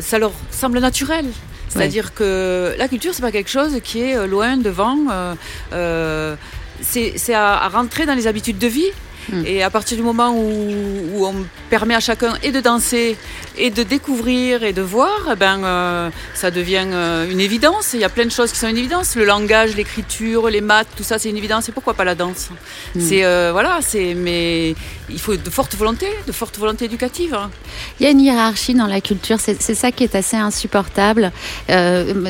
[0.01, 1.25] ça leur semble naturel.
[1.69, 4.97] C'est-à-dire que la culture, c'est pas quelque chose qui est loin, devant.
[5.11, 5.33] euh,
[5.73, 6.35] euh,
[6.81, 8.91] c'est c'est à, à rentrer dans les habitudes de vie.
[9.30, 9.43] Mm.
[9.45, 10.51] Et à partir du moment où,
[11.13, 11.36] où on
[11.69, 13.17] permet à chacun et de danser
[13.57, 17.91] et de découvrir et de voir, eh ben, euh, ça devient euh, une évidence.
[17.93, 19.15] Il y a plein de choses qui sont une évidence.
[19.15, 21.69] Le langage, l'écriture, les maths, tout ça, c'est une évidence.
[21.69, 22.49] Et pourquoi pas la danse?
[22.95, 22.99] Mm.
[23.01, 24.76] C'est euh, voilà, c'est mais
[25.09, 27.34] il faut de fortes volontés, de fortes volontés éducatives.
[27.34, 27.49] hein.
[27.99, 31.32] Il y a une hiérarchie dans la culture, c'est ça qui est assez insupportable.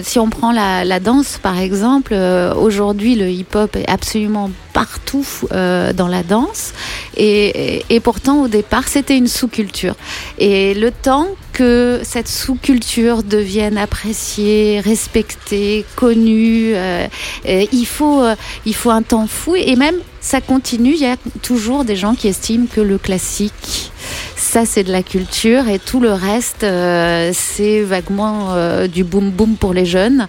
[0.04, 6.08] Si on prend la, la danse, par exemple, aujourd'hui, le hip-hop est absolument partout dans
[6.10, 6.74] la danse.
[7.18, 9.96] Et, pourtant, au départ, c'était une sous-culture.
[10.38, 17.08] Et le temps que cette sous-culture devienne appréciée, respectée, connue, euh,
[17.46, 19.56] il, faut, euh, il faut un temps fou.
[19.56, 20.94] Et même, ça continue.
[20.94, 23.92] Il y a toujours des gens qui estiment que le classique,
[24.36, 28.56] ça c'est de la culture et tout le reste euh, c'est vaguement
[28.88, 30.28] du boom boom pour les jeunes.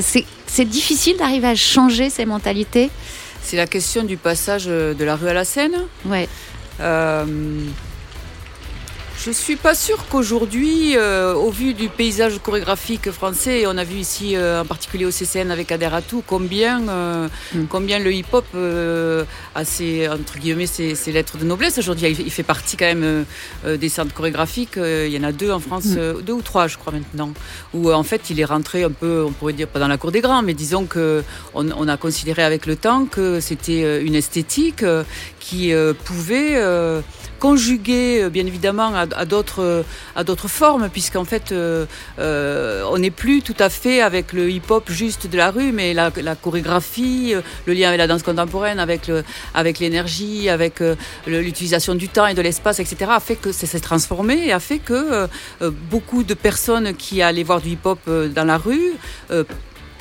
[0.00, 2.90] C'est difficile d'arriver à changer ces mentalités.
[3.42, 5.76] C'est la question du passage euh, de la rue à la Seine.
[6.04, 6.28] Ouais.
[6.80, 7.24] Euh,
[9.24, 13.96] je suis pas sûre qu'aujourd'hui, euh, au vu du paysage chorégraphique français, on a vu
[13.96, 17.64] ici euh, en particulier au CCN avec Aderatou, combien, euh, Mm.
[17.68, 18.44] combien le hip-hop
[19.54, 22.14] a ses, entre guillemets, ses, ses lettres de noblesse aujourd'hui.
[22.18, 23.24] Il, fait partie quand même
[23.66, 24.76] des centres chorégraphiques.
[24.76, 26.22] il y en a deux en France, Mm.
[26.22, 27.32] deux ou trois, je crois maintenant,
[27.74, 30.12] où en fait il est rentré un peu, on pourrait dire pas dans la cour
[30.12, 34.14] des grands, mais disons que on, on a considéré avec le temps que c'était une
[34.14, 34.84] esthétique
[35.40, 35.72] qui
[36.04, 36.54] pouvait
[37.38, 39.84] conjuguer euh, bien évidemment à, d'autres
[40.48, 41.86] formes puisqu'en fait euh,
[42.18, 45.94] euh, on n'est plus tout à fait avec le hip-hop juste de la rue mais
[45.94, 47.34] la, chorégraphie
[47.66, 50.82] le lien avec la danse contemporaine avec l'énergie avec
[51.26, 54.60] l'utilisation du temps et de l'espace etc a fait que ça s'est transformé et a
[54.60, 55.28] fait que
[55.90, 58.92] beaucoup de personnes qui allaient voir du hip-hop dans la rue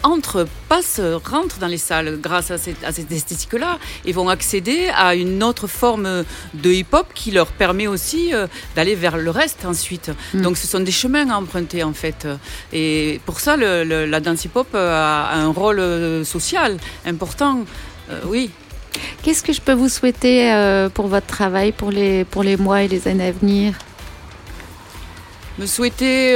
[0.04, 4.90] entrent, passent, rentrent dans les salles grâce à cette, à cette esthétique-là et vont accéder
[4.96, 6.24] à une autre forme
[6.54, 10.12] de hip-hop qui leur permet aussi euh, d'aller vers le reste ensuite.
[10.34, 10.42] Mm.
[10.42, 12.28] Donc ce sont des chemins à emprunter en fait.
[12.72, 17.66] Et pour ça, le- le- la danse hip-hop a un rôle euh, social important.
[18.10, 18.50] Euh, oui.
[19.22, 22.84] Qu'est-ce que je peux vous souhaiter euh, pour votre travail, pour les, pour les mois
[22.84, 23.74] et les années à venir?
[25.60, 26.36] Me souhaiter...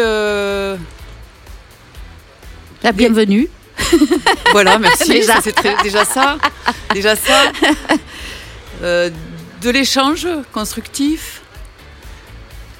[2.84, 3.47] La bienvenue.
[4.51, 5.09] Voilà, merci.
[5.09, 5.36] Déjà.
[5.36, 6.38] Ça, C'est très- déjà ça.
[6.93, 7.51] Déjà ça.
[8.84, 9.11] Euh,
[9.61, 11.41] de l'échange constructif,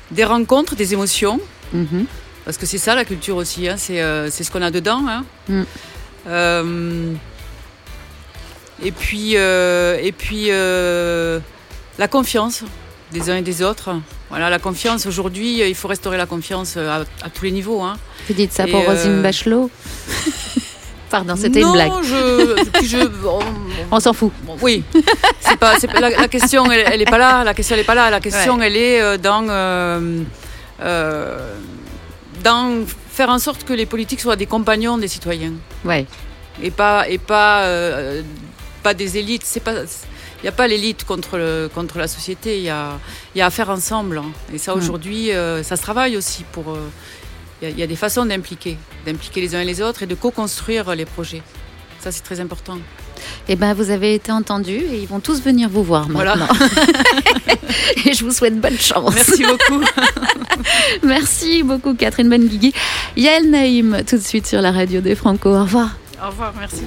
[0.10, 1.40] des rencontres, des émotions.
[1.74, 2.06] Mhm.
[2.44, 5.06] Parce que c'est ça la culture aussi, hein, c'est euh, c'est ce qu'on a dedans.
[5.08, 5.24] hein.
[5.48, 5.62] Mm.
[6.28, 7.14] Euh,
[8.84, 12.64] et puis, et puis la confiance
[13.12, 13.90] des uns et des autres.
[14.30, 17.82] Voilà, la confiance aujourd'hui, il faut restaurer la confiance à, à tous les niveaux.
[17.82, 17.98] hein.
[18.28, 19.70] Vous dites ça Et, pour euh, Rosine Bachelot
[21.10, 21.92] Pardon, c'était une blague.
[22.04, 22.98] Je,
[23.28, 23.40] on-
[23.92, 24.32] On s'en fout.
[24.44, 24.82] Bon, oui,
[25.42, 27.44] c'est pas, pas- la, la question, elle, elle est pas là.
[27.44, 28.10] La question, elle est pas là.
[28.10, 30.22] La question, elle est euh, dans, euh,
[30.82, 31.54] euh,
[32.46, 35.52] dans faire en sorte que les politiques soient des compagnons des citoyens
[35.84, 36.06] Ouais.
[36.64, 38.22] et pas et pas euh,
[38.82, 39.44] pas des élites.
[39.44, 39.74] C'est pas,
[40.42, 42.58] il n'y a pas l'élite contre le, contre la société.
[42.58, 42.98] Il y a,
[43.36, 44.18] il y a à faire ensemble.
[44.18, 44.32] hein.
[44.54, 44.78] Et ça, Mm.
[44.80, 46.72] aujourd'hui, euh, ça se travaille aussi pour.
[46.72, 46.78] euh,
[47.62, 48.76] il y a- il y, a des façons d'impliquer,
[49.06, 51.44] d'impliquer les uns et les autres et de co-construire les projets.
[52.00, 52.80] Ça, c'est très important.
[53.48, 56.36] Eh ben, vous avez été entendu et ils vont tous venir vous voir Voilà.
[56.38, 56.56] maintenant.
[58.06, 59.14] et je vous souhaite bonne chance.
[59.14, 59.84] Merci beaucoup.
[61.04, 62.74] Merci beaucoup, Catherine Benguigui.
[63.16, 65.50] Yael Naïm, tout de suite sur la radio des Franco.
[65.50, 65.90] Au revoir.
[66.24, 66.82] Au revoir, merci.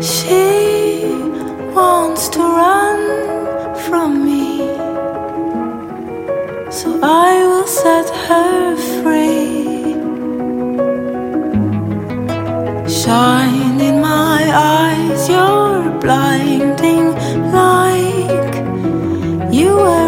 [0.00, 0.71] She
[1.74, 3.00] wants to run
[3.86, 4.58] from me,
[6.70, 9.94] so I will set her free.
[13.00, 17.06] Shine in my eyes, your blinding
[17.52, 18.54] like
[19.52, 20.01] you are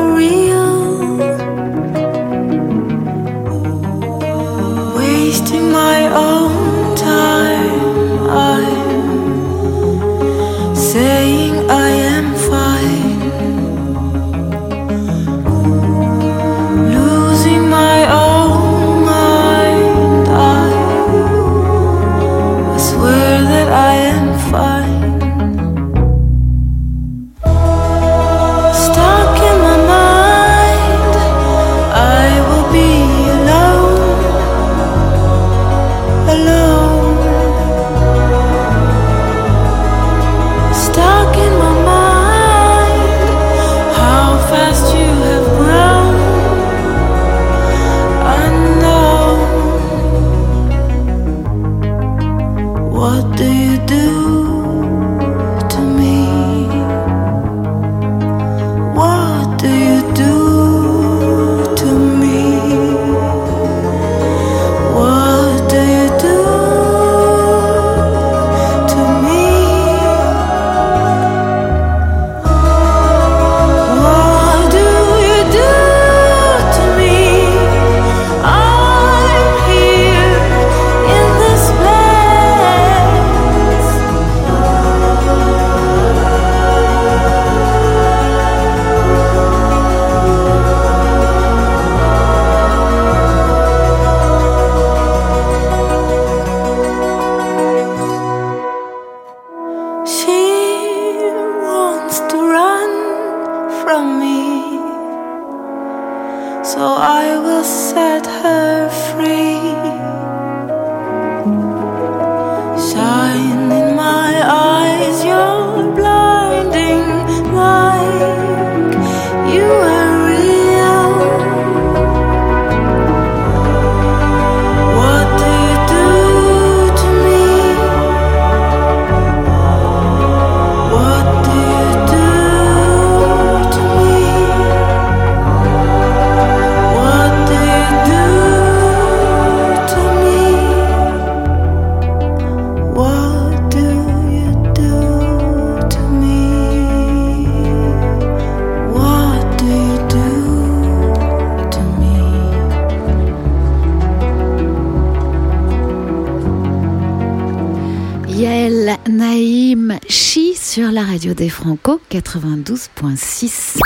[161.25, 163.79] radio des Franco 92.6.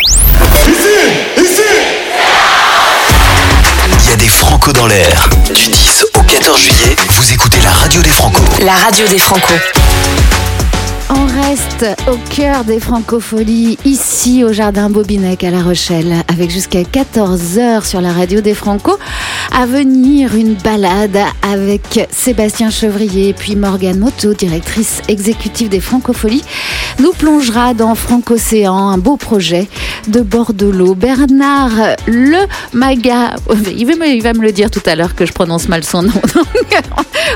[3.86, 5.30] Il y a des Franco dans l'air.
[5.46, 8.42] Du 10 au 14 juillet, vous écoutez la radio des Franco.
[8.64, 9.54] La radio des Franco.
[11.10, 16.82] On reste au cœur des francopholies, ici au Jardin Bobinec à La Rochelle, avec jusqu'à
[16.82, 18.98] 14h sur la radio des Franco.
[19.50, 26.44] À venir, une balade avec Sébastien Chevrier, puis Morgane Moto, directrice exécutive des francopholies,
[26.98, 29.68] nous plongera dans Francocéan, un beau projet
[30.08, 30.94] de bord de l'eau.
[30.94, 32.38] Bernard Le
[32.72, 33.36] Maga,
[33.76, 35.84] il va, me, il va me le dire tout à l'heure que je prononce mal
[35.84, 36.12] son nom.
[36.34, 36.82] Donc,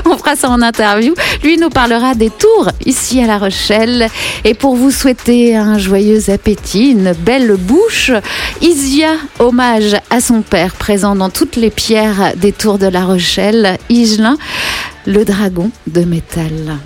[0.05, 1.13] on fera ça en interview.
[1.43, 4.07] Lui nous parlera des tours ici à La Rochelle.
[4.43, 8.11] Et pour vous souhaiter un joyeux appétit, une belle bouche,
[8.61, 13.77] Isia, hommage à son père, présent dans toutes les pierres des tours de La Rochelle,
[13.89, 14.37] Igelin,
[15.05, 16.77] le dragon de métal.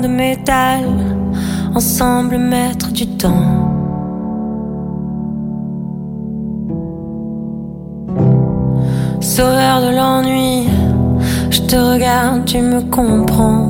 [0.00, 0.84] De métal,
[1.74, 3.70] ensemble maître du temps.
[9.20, 10.68] Sauveur de l'ennui,
[11.50, 13.66] je te regarde, tu me comprends.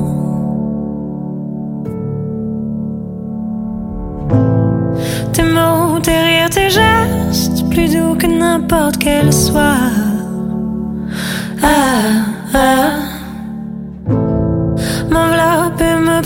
[5.33, 9.91] Tes mots, tes rires, tes gestes, plus doux que n'importe quel soir.
[11.61, 13.00] Ah, ah.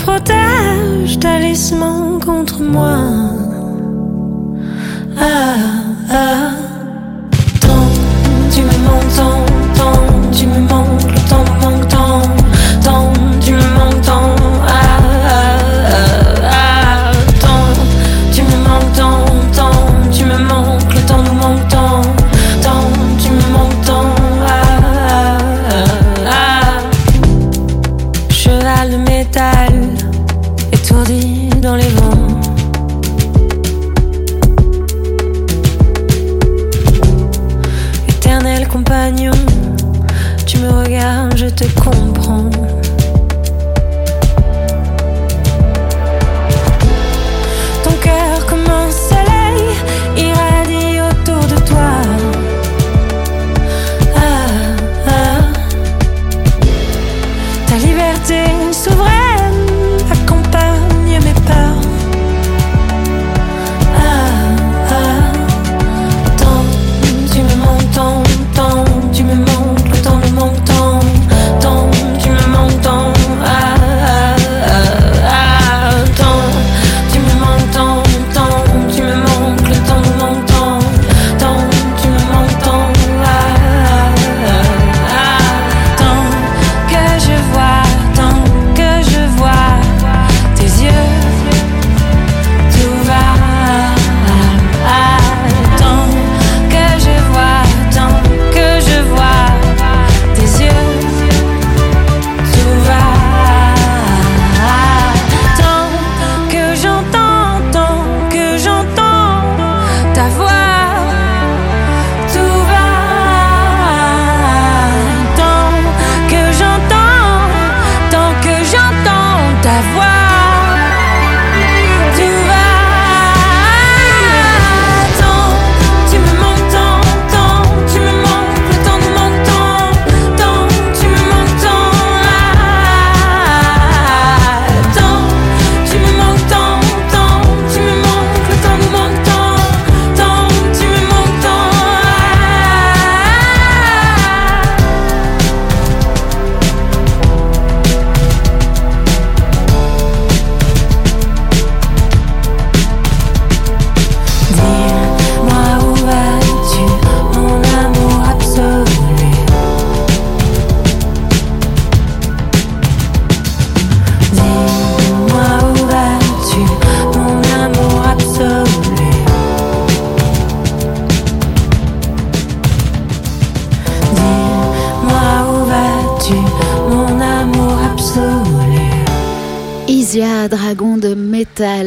[0.06, 2.98] Protège, talisman contre moi.
[5.18, 5.56] Ah,
[6.10, 6.55] ah.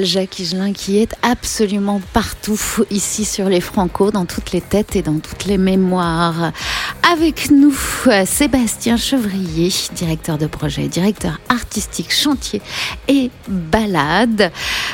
[0.09, 5.03] Jacques Higelin qui est absolument partout ici sur les Franco, dans toutes les têtes et
[5.03, 6.51] dans toutes les mémoires.
[7.11, 7.75] Avec nous,
[8.07, 12.61] euh, Sébastien Chevrier, directeur de projet, directeur artistique, chantier
[13.07, 14.51] et balade.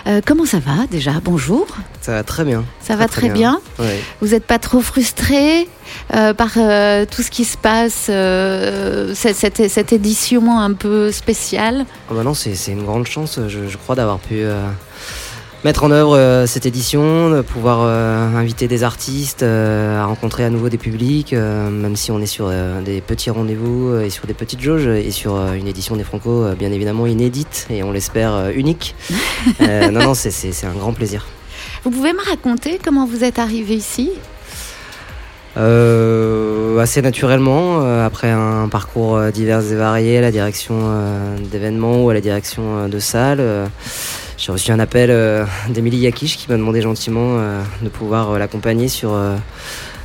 [0.08, 1.14] Euh, comment ça va déjà?
[1.24, 1.66] Bonjour.
[2.02, 2.66] Ça va très bien.
[2.82, 3.60] Ça va très bien.
[4.22, 5.68] Vous n'êtes pas trop frustré
[6.14, 8.10] euh, par euh, tout ce qui se passe,
[9.16, 11.86] cette, cette- cette édition un peu spéciale?
[12.12, 14.44] Bah non, c'est c'est une grande chance, je, je crois, d'avoir pu
[15.66, 20.44] mettre en œuvre euh, cette édition, de pouvoir euh, inviter des artistes, euh, à rencontrer
[20.46, 22.52] à nouveau des publics, même si on est sur
[22.86, 26.72] des petits rendez-vous et sur des petites jauges, et sur une édition des Franco bien
[26.72, 28.96] évidemment inédite et on l'espère unique.
[29.92, 31.26] Non, non, c'est- un grand plaisir.
[31.84, 34.12] Vous pouvez me raconter comment vous êtes arrivé ici?
[35.58, 42.04] Euh, assez naturellement, euh, après un parcours divers et varié, à la direction euh, d'événements
[42.04, 43.70] ou à la direction de salles,
[44.38, 48.38] j'ai reçu un appel euh, d'Emilie Yakish qui m'a demandé gentiment euh, de pouvoir euh,
[48.38, 49.18] l'accompagner sur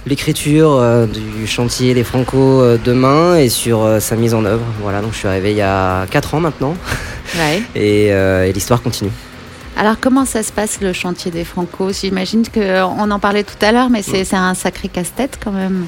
[0.07, 4.65] l'écriture du chantier Les Franco demain et sur sa mise en œuvre.
[4.81, 6.75] Voilà, donc je suis arrivé il y a 4 ans maintenant
[7.37, 7.63] Ouais.
[7.75, 9.11] et, et l'histoire continue.
[9.77, 11.93] Alors comment ça se passe le chantier des Franco?
[11.93, 15.87] J'imagine qu'on en parlait tout à l'heure, mais c'est c'est un sacré casse-tête quand même.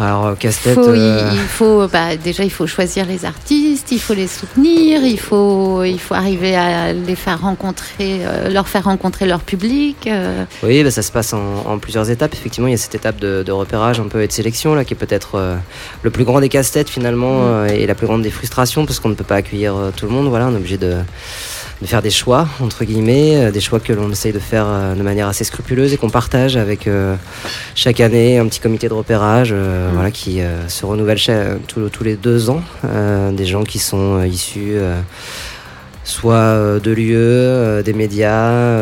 [0.00, 0.74] Alors, euh, casse-tête.
[0.74, 5.04] Faut- euh, il faut bah, déjà il faut choisir les artistes, il faut les soutenir,
[5.04, 10.06] il faut il faut arriver à les faire rencontrer, euh, leur faire rencontrer leur public.
[10.06, 10.44] euh.
[10.62, 12.32] Oui, bah, ça se passe en, en plusieurs étapes.
[12.32, 14.84] Effectivement, il y a cette étape de, de repérage un peu et de sélection là,
[14.86, 15.58] qui est peut-être
[16.02, 19.10] le plus grand des casse-têtes finalement euh, et la plus grande des frustrations parce qu'on
[19.10, 20.28] ne peut pas accueillir tout le monde.
[20.28, 20.94] Voilà, on est obligé de,
[21.82, 24.94] de faire des choix entre guillemets, euh, des choix que l'on essaye de faire euh,
[24.94, 27.16] de manière assez scrupuleuse et qu'on partage avec euh,
[27.74, 31.18] chaque année un petit comité de repérage, euh, voilà, qui euh, se renouvelle
[31.66, 32.62] tous- tous les deux ans.
[33.32, 34.74] Des gens qui sont issus
[36.04, 38.78] soit de l'UE, des médias,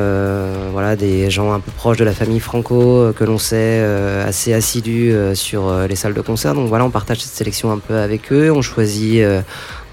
[0.72, 3.80] voilà, des gens un peu proches de la famille Franco que l'on sait
[4.26, 6.55] assez assidus sur les salles de concert.
[6.55, 8.51] Donc voilà, on partage cette sélection un peu avec eux.
[8.51, 9.22] On choisit,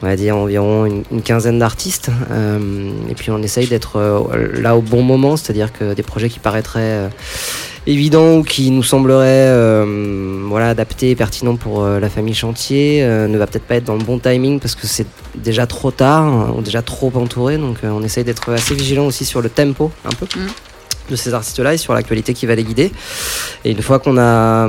[0.01, 2.11] on va dire, environ une, une quinzaine d'artistes.
[2.31, 6.29] Euh, et puis on essaye d'être euh, là au bon moment, c'est-à-dire que des projets
[6.29, 7.09] qui paraîtraient euh,
[7.87, 9.53] évidents ou qui nous sembleraient
[10.47, 14.03] voilà, adaptés et pertinents pour la famille chantier ne va peut-être pas être dans le
[14.03, 17.59] bon timing parce que c'est déjà trop tard ou déjà trop entouré.
[17.59, 20.25] Donc on essaye d'être assez vigilant aussi sur le tempo un peu.
[20.25, 20.47] Mm.
[21.11, 22.91] de ces artistes-là et sur l'actualité qui va les guider.
[23.63, 24.67] Et une fois qu'on a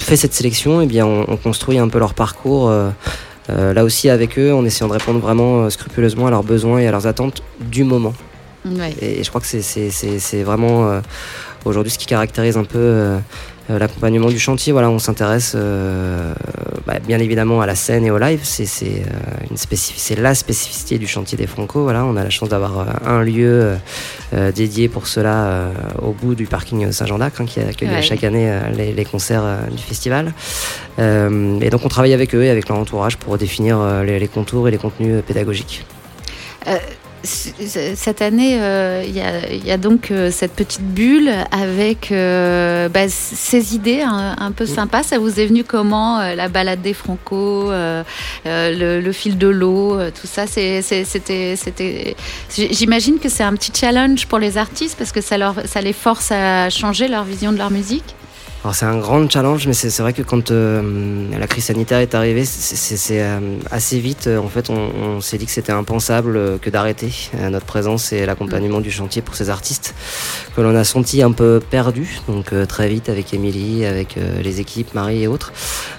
[0.00, 2.88] fait cette sélection, eh bien, on, on construit un peu leur parcours euh,
[3.48, 6.86] là aussi avec eux en essayant de répondre vraiment euh, scrupuleusement à leurs besoins et
[6.86, 8.14] à leurs attentes du moment.
[8.64, 8.94] Ouais.
[9.00, 11.00] Et je crois que c'est- vraiment euh,
[11.64, 13.18] aujourd'hui ce qui caractérise un peu euh, euh,
[13.68, 14.72] l'accompagnement du chantier.
[14.72, 16.32] Voilà, on s'intéresse euh,
[16.86, 18.40] bah, bien évidemment à la scène et au live.
[18.42, 21.82] C'est c'est, euh, une spécifi- c'est la spécificité du chantier des Franco.
[21.82, 23.76] Voilà, on a la chance d'avoir euh, un lieu euh,
[24.34, 28.02] euh, dédié pour cela euh, au bout du parking Saint-Jean d'Acre hein, qui accueille Ouais.
[28.02, 30.32] chaque année euh, les, les concerts euh, du festival.
[30.98, 34.18] Euh, et donc on travaille avec eux et avec leur entourage pour définir euh, les,
[34.18, 35.84] les contours et les contenus euh, pédagogiques.
[36.64, 36.72] C-
[37.22, 42.12] Cette année, euh, il y, a, il y a donc euh, cette petite bulle avec
[42.12, 45.02] euh, bah, ces idées un, un peu sympas.
[45.02, 50.26] Ça vous est venu comment La balade des Franco, le, le fil de l'eau, tout
[50.26, 50.46] ça.
[50.46, 50.84] C'était,
[52.50, 55.92] J'imagine que c'est un petit challenge pour les artistes parce que ça, leur, ça les
[55.92, 58.14] force à changer leur vision de leur musique?
[58.66, 62.16] Alors c'est un grand challenge, mais c'est vrai que quand euh, la crise sanitaire est
[62.16, 63.38] arrivée, c'est- euh,
[63.70, 64.26] assez vite.
[64.26, 67.12] euh, en fait, on, s'est dit que c'était impensable que d'arrêter
[67.48, 69.94] notre présence et l'accompagnement du chantier pour ces artistes
[70.56, 72.18] que l'on a senti un peu perdus.
[72.26, 75.52] Donc très vite avec Émilie, avec les équipes, Marie et autres,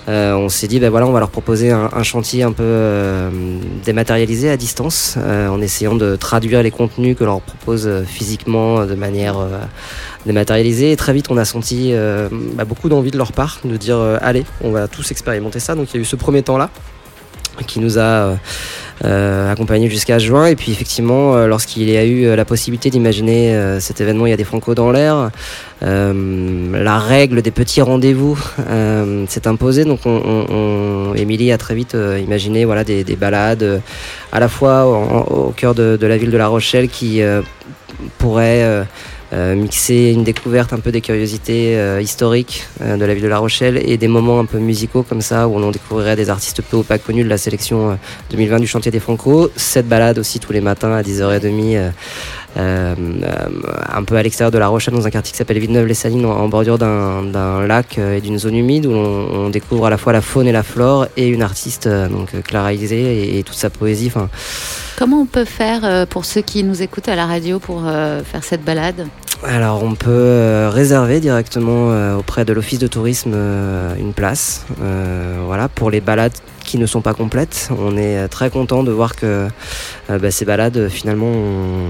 [0.07, 3.29] on s'est dit ben voilà, on va leur proposer un, un chantier un peu
[3.85, 8.95] dématérialisé à distance, en essayant de traduire les contenus que l'on leur propose physiquement de
[8.95, 9.37] manière
[10.27, 10.91] dématérialisée.
[10.91, 13.97] Et très vite, on a senti euh, bah, beaucoup d'envie de leur part de dire
[13.97, 15.73] euh, allez, on va tous expérimenter ça.
[15.75, 16.69] Donc il y a eu ce premier temps-là
[17.65, 18.35] qui nous a euh,
[19.03, 20.45] euh, accompagnés jusqu'à juin.
[20.45, 24.37] Et puis effectivement, lorsqu'il y a eu la possibilité d'imaginer cet événement, il y a
[24.37, 25.31] des Franco dans l'air,
[25.81, 28.37] la règle des petits rendez-vous
[29.27, 29.85] s'est imposée.
[29.85, 33.81] Donc on, Émilie a très vite imaginé voilà, des, des balades
[34.31, 37.21] à la fois au cœur de, de la ville de La Rochelle qui
[38.19, 38.85] pourraient...
[39.33, 43.27] euh, mixer une découverte un peu des curiosités euh, historiques euh, de la ville de
[43.27, 46.61] La Rochelle et des moments un peu musicaux comme ça où on découvrirait des artistes
[46.61, 47.95] peu ou pas connus de la sélection euh,
[48.31, 49.51] 2020 du chantier des Franco.
[49.55, 51.91] Cette balade aussi tous les matins à 10h30 euh, euh,
[52.55, 56.77] un peu à l'extérieur de La Rochelle dans un quartier qui s'appelle Villeneuve-les-Salines en, bordure
[56.77, 60.47] d'un lac euh, et d'une zone humide où on, découvre à la fois la faune
[60.47, 64.11] et la flore et une artiste euh, donc euh, Clara Isé et, toute sa poésie.
[64.97, 68.23] Comment on peut faire euh, pour ceux qui nous écoutent à la radio pour euh,
[68.23, 69.07] faire cette balade?
[69.43, 74.65] Alors on peut euh, réserver directement euh, auprès de l'office de tourisme euh, une place.
[74.81, 76.33] Euh, voilà pour les balades
[76.65, 77.69] qui ne sont pas complètes.
[77.79, 79.47] On est très content de voir que
[80.09, 81.87] bah, ces balades finalement ont,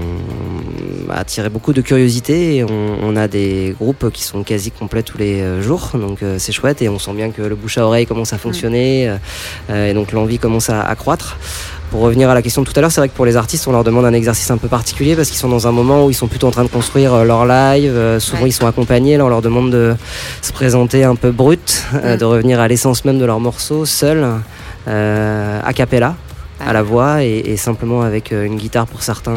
[1.08, 5.02] ont attiré beaucoup de curiosité et on, on a des groupes qui sont quasi complets
[5.02, 5.90] tous les jours.
[5.94, 8.38] Donc euh, c'est chouette et on sent bien que le bouche à oreille commence à
[8.38, 9.16] fonctionner euh,
[9.70, 11.38] euh, et donc l'envie commence à, à croître.
[11.90, 13.66] Pour revenir à la question de tout à l'heure, c'est vrai que pour les artistes,
[13.66, 16.10] on leur demande un exercice un peu particulier parce qu'ils sont dans un moment où
[16.10, 17.92] ils sont plutôt en train de construire euh, leur live.
[17.96, 18.50] Euh, souvent, Ouais.
[18.50, 19.16] ils sont accompagnés.
[19.16, 19.96] Là, on leur demande de
[20.42, 22.18] se présenter un peu brut, euh, Mm.
[22.18, 24.26] de revenir à l'essence même de leur morceau, seul,
[24.86, 26.14] euh, a cappella,
[26.60, 29.32] à la voix et, et simplement avec une guitare pour certains,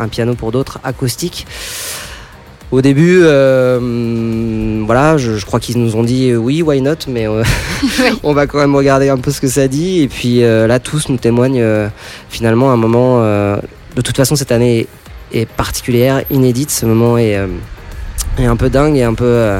[0.00, 1.44] un piano pour d'autres, acoustique.
[2.72, 6.94] Au début, euh, voilà, je, je crois qu'ils nous ont dit euh, oui, why not,
[7.08, 7.42] mais euh,
[8.22, 10.02] on va quand même regarder un peu ce que ça dit.
[10.02, 11.64] Et puis là, tous nous témoignent
[12.28, 13.18] finalement un moment.
[13.22, 13.56] euh,
[13.96, 14.86] de toute façon, cette année
[15.32, 16.70] est particulière, inédite.
[16.70, 17.48] Ce moment est, euh,
[18.38, 19.50] est un peu dingue et un peu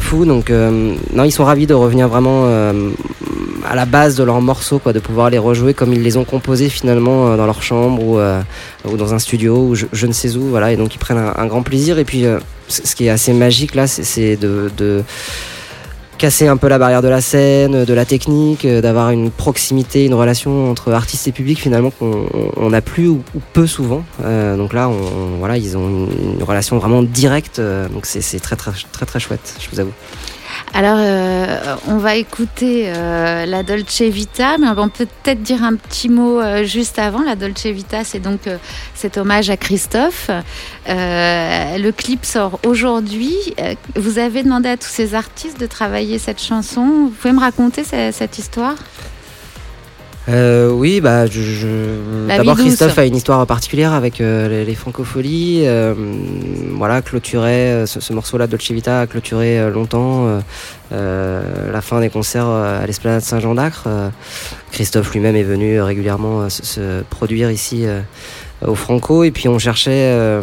[0.00, 0.24] fou.
[0.24, 2.90] Donc, euh, non, ils sont ravis de revenir vraiment euh,
[3.68, 6.24] à la base de leurs morceaux, quoi, de pouvoir les rejouer comme ils les ont
[6.24, 8.40] composés finalement euh, dans leur chambre ou, euh,
[8.88, 10.48] ou dans un studio ou je, ne sais où.
[10.48, 11.98] Voilà, et donc ils prennent un, grand plaisir.
[11.98, 12.38] Et puis, euh,
[12.68, 15.02] ce qui est assez magique là, c'est- de,
[16.16, 20.14] casser un peu la barrière de la scène, de la technique, d'avoir une proximité, une
[20.14, 22.26] relation entre artistes et public finalement qu'on
[22.56, 23.20] on n'a plus ou,
[23.52, 24.04] peu souvent.
[24.56, 24.88] Donc là,
[25.40, 27.60] voilà, ils ont une, relation vraiment directe.
[27.92, 29.92] donc c'est très, très très très chouette, je vous avoue.
[30.76, 35.76] Alors, euh, on va écouter euh, la Dolce Vita, mais on peut peut-être dire un
[35.76, 37.22] petit mot euh, juste avant.
[37.22, 38.56] La Dolce Vita, c'est donc euh,
[38.92, 40.30] cet hommage à Christophe.
[40.88, 43.36] Euh, le clip sort aujourd'hui.
[43.60, 46.84] Euh, vous avez demandé à tous ces artistes de travailler cette chanson.
[46.84, 48.74] Vous pouvez me raconter ce- cette histoire?
[50.28, 52.56] Euh, oui, bah, je, je- d'abord.
[52.56, 55.64] Christophe a une histoire particulière avec euh, les, les francopholies.
[55.66, 55.92] euh,
[56.76, 57.50] voilà, clôturait
[57.82, 60.40] euh, ce, ce morceau-là, Dolce Vita, a clôturé euh, longtemps
[60.90, 63.88] la fin des concerts à l'Esplanade Saint-Jean d'Acre.
[64.70, 67.84] Christophe lui-même est venu régulièrement se, se produire ici.
[67.84, 68.00] euh,
[68.64, 70.40] au Franco et puis on cherchait euh,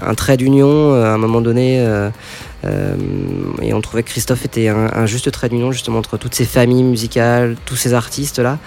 [0.00, 2.08] un trait d'union euh, à un moment donné euh,
[3.62, 6.82] et on trouvait que Christophe était un, juste trait d'union justement entre toutes ces familles
[6.82, 8.58] musicales, tous ces artistes là.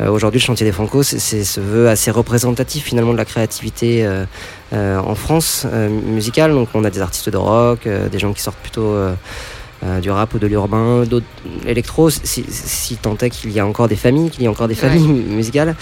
[0.00, 4.24] Euh, Aujourd'hui, le chantier des Franco, se veut assez représentatif finalement de la créativité euh,
[4.72, 6.52] euh, en France euh, musicale.
[6.52, 8.96] Donc, on a des artistes de rock, euh, des gens qui sortent plutôt
[9.84, 11.26] euh, du rap ou de l'urbain, d'autres
[11.66, 14.68] électro, si, si tant est qu'il y a encore des familles, qu'il y a encore
[14.68, 15.74] des familles mu- musicales.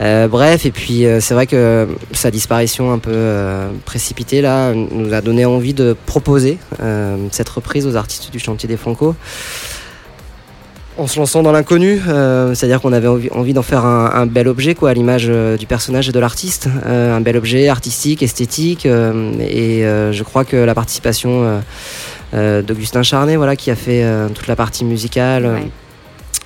[0.00, 4.72] Euh, bref, et puis euh, c'est vrai que sa disparition un peu euh, précipitée là
[4.74, 9.14] nous a donné envie de proposer euh, cette reprise aux artistes du chantier des Franco.
[10.98, 14.24] En se lançant dans l'inconnu, euh, c'est-à-dire qu'on avait envie, envie d'en faire un, un
[14.24, 15.26] bel objet, quoi, à l'image
[15.58, 20.22] du personnage et de l'artiste, Euh, un bel objet artistique, esthétique, euh, et euh, je
[20.22, 21.60] crois que la participation
[22.32, 25.44] d'Augustin Charnet, voilà, qui a fait euh, toute la partie musicale.
[25.46, 25.58] euh,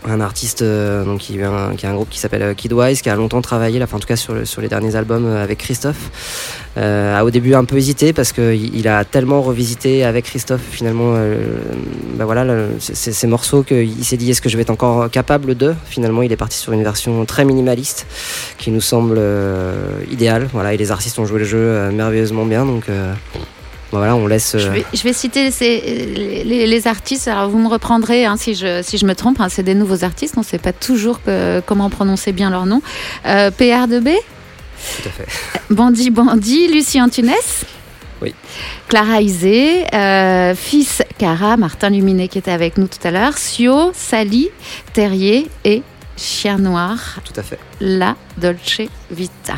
[0.07, 3.03] Un artiste euh, donc, qui, a un, qui a un groupe qui s'appelle euh, Kidwise,
[3.03, 5.27] qui a longtemps travaillé, là, enfin, en tout cas sur, le- sur les derniers albums
[5.27, 6.65] euh, avec Christophe.
[6.79, 10.63] Euh, a au début un peu hésité parce qu'il il a tellement revisité avec Christophe
[10.71, 11.45] finalement euh,
[12.17, 15.55] bah voilà, le- ces- morceaux qu'il s'est dit est-ce que je vais être encore capable
[15.57, 15.75] de?
[15.87, 18.07] Finalement il est parti sur une version très minimaliste
[18.57, 19.75] qui nous semble euh,
[20.11, 20.49] idéale.
[20.55, 23.13] Voilà, et les artistes ont joué le jeu euh, merveilleusement bien donc euh,
[23.93, 24.57] voilà, on laisse.
[24.59, 27.29] Je euh, vais, je vais citer ces- les, les- les artistes.
[27.29, 29.41] Alors, vous me reprendrez hein, si, je, si je me trompe.
[29.41, 30.35] hein, c'est des nouveaux artistes.
[30.37, 32.83] On ne sait pas toujours que- comment prononcer bien leur nom.
[33.27, 35.27] Euh, PR2B, Tout à fait.
[35.71, 37.33] Bandit Bandit, Lucie Antunes.
[38.23, 38.35] Oui.
[38.89, 43.93] Clara Isé, euh, Fils Cara, Martin Luminet qui était avec nous tout à l'heure, Sio,
[43.95, 44.51] Sally,
[44.93, 45.83] Terrier et
[46.19, 47.59] Chien Noir, Tout à fait.
[47.81, 49.55] La Dolce Vita.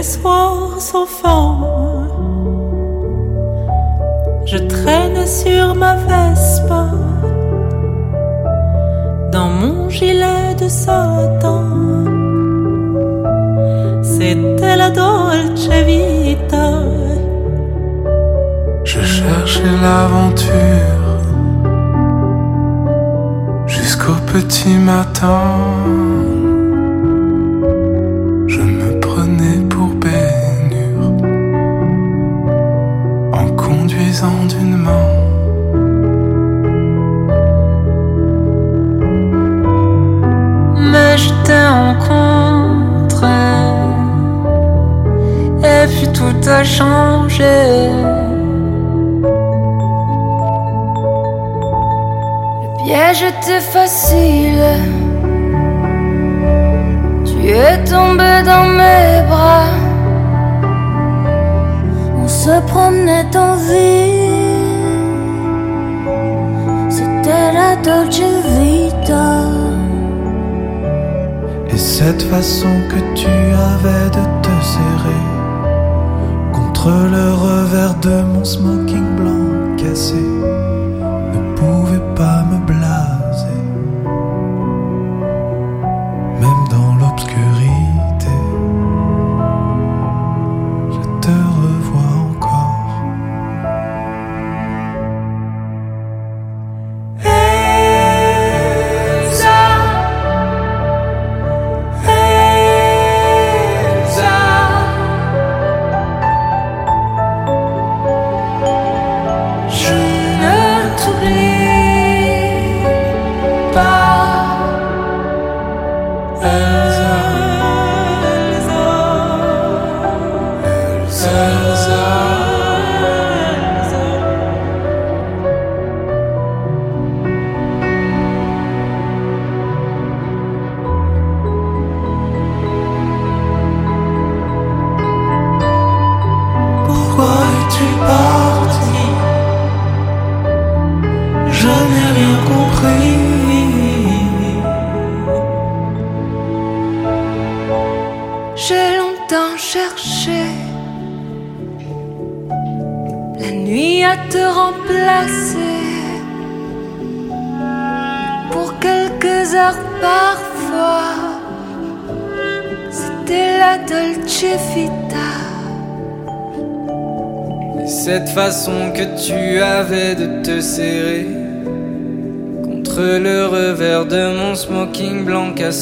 [0.00, 1.66] Les soirs sans forme,
[4.46, 6.86] je traîne sur ma Vespa
[9.30, 11.66] dans mon gilet de satin.
[14.02, 16.70] C'était la Dolce Vita.
[18.84, 21.20] Je cherchais l'aventure
[23.66, 26.29] jusqu'au petit matin.
[40.92, 43.26] Mais je t'ai rencontré.
[45.64, 47.88] Et puis tout a changé.
[52.62, 54.76] Le piège était facile.
[57.24, 59.79] Tu es tombé dans mes bras
[62.44, 65.00] se promenait en ville.
[66.88, 68.22] C'était la Dolce
[68.56, 69.30] Vita.
[71.68, 73.34] Et cette façon que tu
[73.72, 75.26] avais de te serrer
[76.56, 80.24] contre le revers de mon smoking blanc cassé
[81.34, 82.59] ne pouvait pas me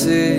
[0.06, 0.37] blanc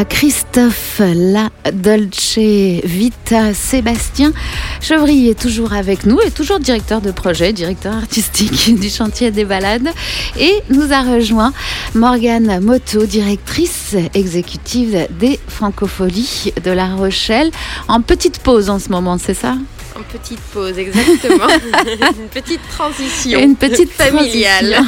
[0.00, 4.32] à Christophe La Dolce Vita Sébastien
[4.80, 9.44] Chevry est toujours avec nous et toujours directeur de projet, directeur artistique du chantier des
[9.44, 9.90] balades.
[10.38, 11.52] Et nous a rejoint
[11.94, 17.50] Morgane Moto, directrice exécutive des Francopholies de La Rochelle.
[17.86, 19.56] En petite pause en ce moment, c'est ça?
[19.96, 21.46] En petite pause, exactement.
[22.18, 23.38] Une petite transition.
[23.38, 24.76] Une petite familiale.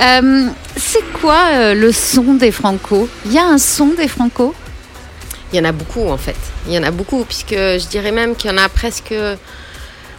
[0.00, 0.48] Euh,
[0.92, 3.08] c'est quoi euh, le son des Franco?
[3.24, 4.52] Il y a un son des Franco?
[5.52, 6.36] Il y en a beaucoup en fait.
[6.66, 9.14] Il y en a beaucoup, puisque je dirais même qu'il y en a presque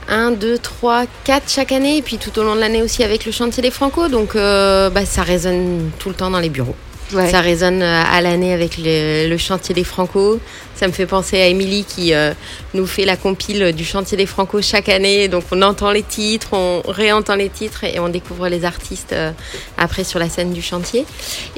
[0.07, 3.25] 1, 2, 3, 4 chaque année, et puis tout au long de l'année aussi avec
[3.25, 4.07] le chantier des Franco.
[4.07, 6.75] Donc euh, bah, ça résonne tout le temps dans les bureaux.
[7.13, 7.29] Ouais.
[7.29, 10.39] Ça résonne euh, à l'année avec le, le chantier des Franco.
[10.75, 12.33] Ça me fait penser à Émilie qui euh,
[12.73, 15.27] nous fait la compile du chantier des Franco chaque année.
[15.27, 19.31] Donc on entend les titres, on réentend les titres et on découvre les artistes euh,
[19.77, 21.05] après sur la scène du chantier.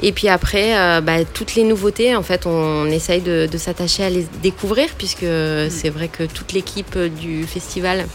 [0.02, 4.04] Et puis après, euh, bah, toutes les nouveautés, en fait, on essaye de, de s'attacher
[4.04, 5.26] à les découvrir puisque
[5.70, 8.06] c'est vrai que toute l'équipe du festival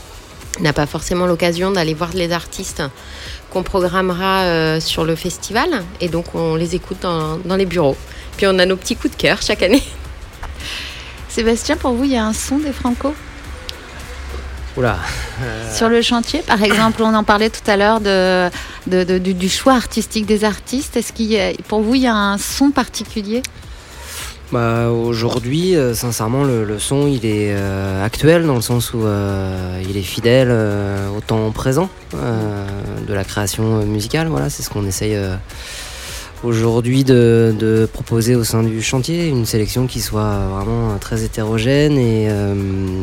[0.62, 2.84] n'a pas forcément l'occasion d'aller voir les artistes
[3.51, 7.95] qu'on programmera euh, sur le festival et donc on les écoute dans, dans les bureaux.
[8.38, 9.84] Puis on a nos petits coups de cœur chaque année.
[11.30, 13.14] Sébastien, pour vous, il y a un son des Franco?
[14.78, 14.97] Oula.
[15.74, 18.49] Sur le chantier, par exemple, on en parlait tout à l'heure de,
[18.88, 20.95] de- de- du, du choix artistique des artistes.
[20.95, 23.41] Est-ce qu'il y a- pour vous, il y a un son particulier?
[24.52, 29.06] Bah, aujourd'hui, euh, sincèrement, le, le son il est euh, actuel dans le sens où
[29.06, 32.66] euh, il est fidèle euh, au temps présent euh,
[33.08, 34.28] de la création musicale.
[34.28, 35.36] Voilà, c'est ce qu'on essaye euh,
[36.43, 42.00] aujourd'hui de, de proposer au sein du chantier, une sélection qui soit vraiment très hétérogène
[42.00, 42.56] et, euh,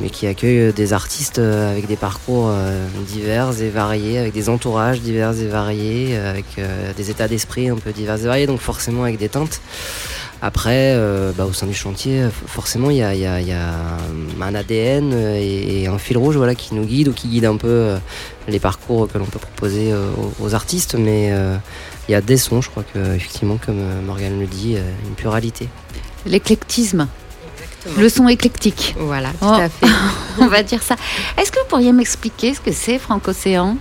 [0.04, 4.48] et qui accueille des artistes euh, avec des parcours euh, divers et variés, avec des
[4.48, 8.58] entourages divers et variés, avec euh, des états d'esprit un peu divers et variés, donc
[8.58, 9.60] forcément avec des teintes.
[10.42, 13.48] Après, euh, bah, au sein du chantier, forcément, il y a, il y a- il
[13.48, 13.96] y a
[14.40, 17.46] un ADN euh, et, et un fil rouge voilà, qui nous guide ou qui guide
[17.46, 17.98] un peu euh,
[18.46, 20.10] les parcours que l'on peut proposer euh,
[20.40, 20.94] aux, aux artistes.
[20.94, 21.56] Mais euh,
[22.08, 24.82] il y a des sons, je crois que, effectivement, comme euh, Morgane le dit, euh,
[25.08, 25.68] une pluralité.
[26.26, 27.08] L'éclectisme.
[27.96, 28.94] Le son éclectique.
[28.98, 29.52] Voilà, tout Oh.
[29.54, 29.86] à fait.
[30.38, 30.96] On va dire ça.
[31.38, 33.76] Est-ce que vous pourriez m'expliquer ce que c'est Franco-Océan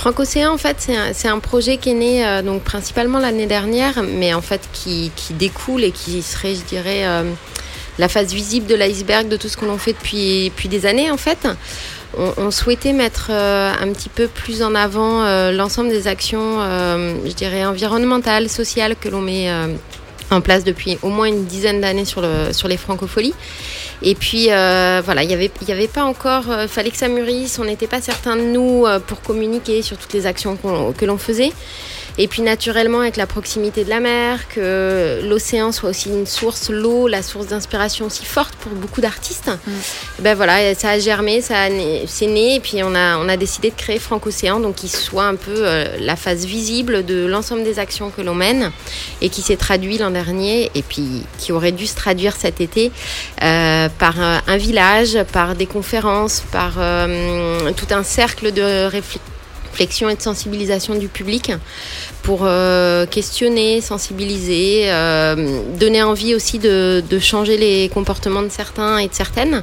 [0.00, 4.32] Franco-Océan, en fait, c'est un, projet qui est né euh, donc principalement l'année dernière, mais
[4.32, 7.30] en fait qui, découle et qui serait, je dirais, euh,
[7.98, 11.18] la face visible de l'iceberg de tout ce que l'on fait depuis, des années, en
[11.18, 11.46] fait.
[12.16, 17.66] On, souhaitait mettre euh, un petit peu plus en avant l'ensemble des actions, je dirais,
[17.66, 19.50] environnementales, sociales que l'on met
[20.30, 23.34] en place depuis au moins une dizaine d'années sur, le, sur les francopholies.
[24.02, 27.08] Et puis euh, voilà, il n'y avait, y avait pas encore, il fallait que ça
[27.08, 30.56] mûrisse, on n'était pas certains de nous euh, pour communiquer sur toutes les actions
[30.96, 31.52] que l'on faisait.
[32.18, 36.70] Et puis naturellement, avec la proximité de la mer, que l'océan soit aussi une source,
[36.70, 39.50] l'eau, la source d'inspiration aussi forte pour beaucoup d'artistes.
[40.18, 41.68] Et Ben voilà, ça a germé, ça
[42.06, 45.24] c'est né, et puis on a, on a décidé de créer Franco-Océan, donc qui soit
[45.24, 48.70] un peu euh, la face visible de l'ensemble des actions que l'on mène,
[49.20, 52.92] et qui s'est traduit l'an dernier, et puis qui aurait dû se traduire cet été
[53.42, 59.20] euh, par euh, un village, par des conférences, par euh, tout un cercle de réflexion
[59.70, 61.52] réflexion et de sensibilisation du public
[62.22, 68.98] pour euh, questionner, sensibiliser, euh, donner envie aussi de, de changer les comportements de certains
[68.98, 69.62] et de certaines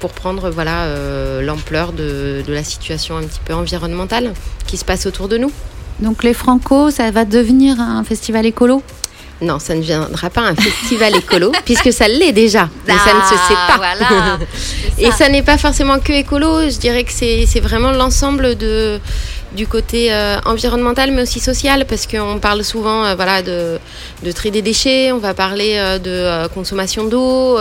[0.00, 4.32] pour prendre voilà euh, l'ampleur de, de la situation un petit peu environnementale
[4.66, 5.52] qui se passe autour de nous.
[6.00, 8.82] Donc les Franco, ça va devenir un festival écolo?
[9.40, 13.20] Non, ça ne deviendra pas un festival écolo, puisque ça l'est déjà, mais ça ne
[13.22, 13.76] se sait Ah, pas.
[13.76, 14.38] voilà,
[14.98, 19.00] Et ça n'est pas forcément que écolo, je dirais que c'est vraiment l'ensemble de
[19.54, 23.78] du côté euh, environnemental mais aussi social parce qu'on parle souvent euh, de,
[24.24, 27.58] de des déchets on va parler euh, de consommation d'eau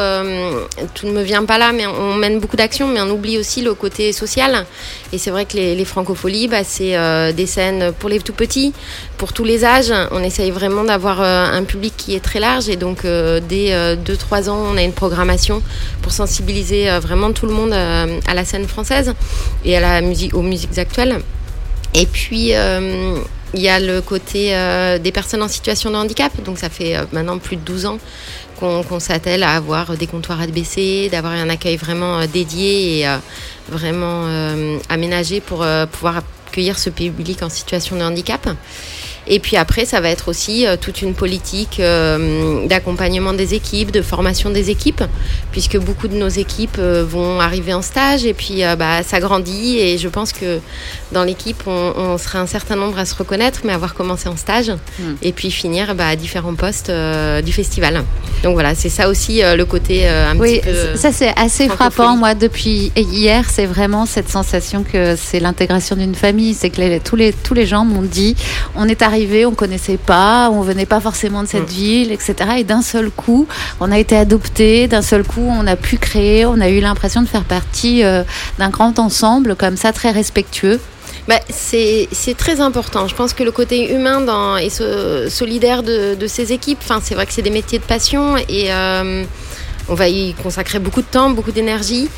[0.95, 3.61] tout ne me vient pas là mais on mène beaucoup d'actions mais on oublie aussi
[3.61, 4.65] le côté social.
[5.13, 6.95] Et c'est vrai que les, francopholies bah, c'est
[7.33, 8.73] des scènes pour les tout petits
[9.17, 9.93] pour tous les âges.
[10.11, 12.69] On essaye vraiment d'avoir un public qui est très large.
[12.69, 15.61] Et donc dès 2-3 ans on a une programmation
[16.01, 19.13] pour sensibiliser vraiment tout le monde à la scène française
[19.65, 21.21] et à la musique aux musiques actuelles
[21.93, 23.17] et puis, euh,
[23.53, 26.31] il y a le côté euh, des personnes en situation de handicap.
[26.43, 27.99] Donc, ça fait euh, maintenant plus de 12 ans
[28.59, 33.07] qu'on s'attelle à avoir des comptoirs ADBC, d'avoir un accueil vraiment dédié et
[33.67, 34.27] vraiment
[34.87, 38.47] aménagé pour pouvoir accueillir ce public en situation de handicap.
[39.33, 43.89] Et puis après, ça va être aussi euh, toute une politique euh, d'accompagnement des équipes,
[43.91, 45.03] de formation des équipes,
[45.53, 49.79] puisque beaucoup de nos équipes euh, vont arriver en stage et puis bah, ça grandit.
[49.79, 50.59] Et je pense que
[51.13, 54.35] dans l'équipe, on, on sera un certain nombre à se reconnaître, mais avoir commencé en
[54.35, 54.71] stage
[55.21, 56.91] et puis finir bah, à différents postes
[57.45, 58.03] du festival.
[58.43, 60.95] Donc voilà, c'est ça aussi le côté un Oui, petit peu.
[60.97, 62.17] ça c'est assez frappant.
[62.17, 66.53] Moi, depuis hier, c'est vraiment cette sensation que c'est l'intégration d'une famille.
[66.53, 68.35] C'est que les- tous les tous les gens m'ont dit,
[68.75, 72.33] on est arrivé, on connaissait pas, on venait pas forcément de cette ville, etc.
[72.57, 73.47] Et d'un seul coup,
[73.79, 74.87] on a été adopté.
[74.87, 76.45] D'un seul coup, on a pu créer.
[76.45, 78.23] On a eu l'impression de faire partie euh,
[78.57, 80.79] d'un grand ensemble comme ça, très respectueux.
[81.27, 83.07] Bah, c'est c'est très important.
[83.07, 86.99] Je pense que le côté humain dans, et so- solidaire de, de ces équipes, enfin,
[87.03, 89.23] c'est vrai que c'est des métiers de passion et euh,
[89.87, 92.09] on va y consacrer beaucoup de temps, beaucoup d'énergie.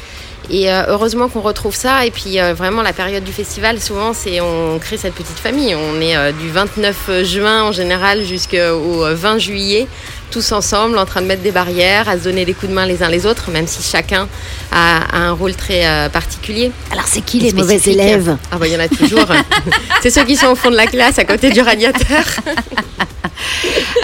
[0.49, 2.05] Et euh, heureusement qu'on retrouve ça.
[2.05, 5.75] Et puis euh, vraiment la période du festival, souvent, c'est on crée cette petite famille.
[5.75, 9.87] On est euh, du 29 juin en général jusqu'au euh, 20 juillet,
[10.33, 12.87] tous ensemble, en train de mettre des barrières, à se donner des coups de main
[12.87, 14.27] les uns les autres, même si chacun
[14.71, 16.71] a, a un rôle très euh, particulier.
[16.91, 19.27] Alors c'est qui les mauvais élèves Ah bah il y en a toujours.
[20.01, 22.25] c'est ceux qui sont au fond de la classe, à côté du radiateur.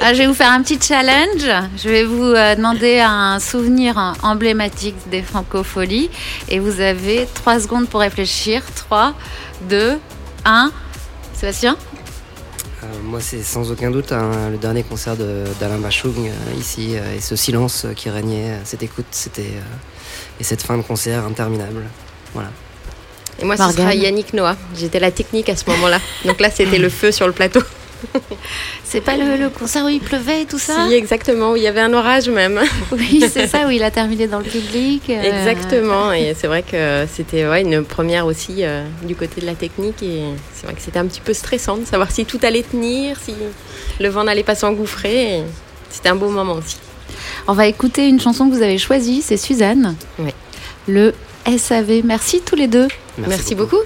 [0.01, 1.45] Ah, je vais vous faire un petit challenge.
[1.77, 6.09] Je vais vous euh, demander un souvenir emblématique des francopholies.
[6.47, 8.61] Et vous avez trois secondes pour réfléchir.
[8.75, 9.13] 3,
[9.69, 9.97] 2,
[10.45, 10.71] 1.
[11.33, 11.77] Sébastien?
[13.09, 17.15] Moi, c'est sans aucun doute un- le dernier concert de- d'Alain Bachung euh, ici euh,
[17.17, 21.25] et ce silence qui régnait, euh, cette écoute, c'était euh, et cette fin de concert
[21.25, 21.83] interminable.
[22.33, 22.49] Voilà.
[23.41, 23.77] Et moi, ce Morgane.
[23.77, 24.55] sera Yannick Noah.
[24.77, 25.99] J'étais la technique à ce moment-là.
[26.25, 27.61] Donc là, c'était le feu sur le plateau.
[28.83, 31.51] C'est pas le, le concert où il pleuvait et tout ça Si, exactement.
[31.51, 32.59] où Il y avait un orage même.
[32.91, 35.03] Oui, c'est ça, où il a terminé dans le public.
[35.09, 36.11] euh, Exactement.
[36.11, 40.01] Et c'est vrai que c'était ouais, une première aussi euh, du côté de la technique.
[40.01, 40.23] Et
[40.53, 43.33] c'est vrai que c'était un petit peu stressant de savoir si tout allait tenir, si
[43.99, 45.39] le vent n'allait pas s'engouffrer.
[45.39, 45.43] Et
[45.89, 46.77] C'était un beau moment aussi.
[47.47, 49.95] On va écouter une chanson que vous avez choisie, c'est Suzanne.
[50.19, 50.31] Oui.
[50.87, 51.13] Le
[51.57, 52.01] SAV.
[52.03, 52.87] Merci tous les deux.
[53.17, 53.79] Merci, beaucoup.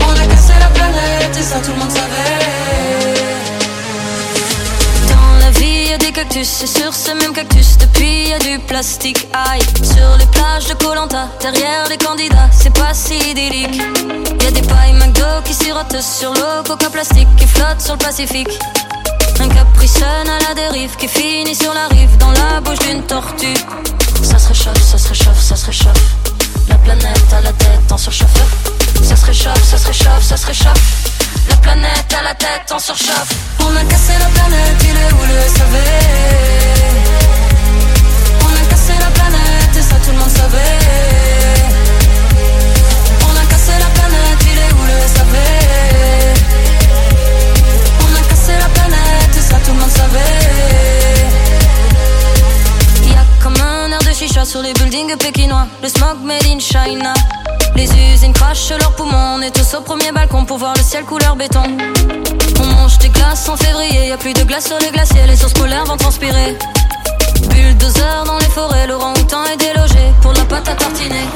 [0.00, 2.36] On a cassé la planète et ça tout le monde savait.
[5.08, 7.78] Dans la vie y a des cactus et sur ces mêmes cactus.
[7.78, 12.72] Depuis y a du plastique Aïe, sur les plages de Colanta, derrière les candidats c'est
[12.72, 13.80] pas si idyllique.
[14.42, 17.98] Y a des pailles McDo qui sirotent sur l'eau, coca plastique qui flotte sur le
[17.98, 18.58] Pacifique.
[19.38, 23.54] Un capricène à la dérive qui finit sur la rive dans la bouche d'une tortue.
[24.22, 26.14] Ça se réchauffe, ça se réchauffe, ça se réchauffe.
[26.68, 28.28] La planète à la tête en surchauffe.
[29.02, 31.10] Ça se réchauffe, ça se réchauffe, ça se réchauffe.
[31.48, 33.32] La planète à la tête en surchauffe.
[33.60, 35.74] On a cassé la planète, il est où le SAV
[38.42, 40.78] On a cassé la planète et ça tout le monde savait.
[43.28, 45.34] On a cassé la planète, il est où le SAV
[48.00, 50.95] on a cassé la planète et ça tout le monde savait
[54.26, 55.66] sur les buildings pékinois.
[55.82, 57.14] Le smog made in China.
[57.74, 59.36] Les usines crachent leurs poumons.
[59.36, 61.62] On est tous au premier balcon pour voir le ciel couleur béton.
[62.60, 64.08] On mange des glaces en février.
[64.08, 65.26] Y a plus de glace sur les glaciers.
[65.26, 66.56] Les sources polaires vont transpirer.
[67.48, 68.86] Bulldozer dans les forêts.
[68.86, 71.26] L'orang-outan est délogé pour la pâte à tartiner.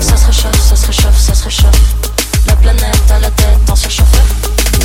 [0.00, 1.94] Ça se réchauffe, ça se réchauffe, ça se réchauffe.
[2.46, 4.04] La planète à la tête en surchauffe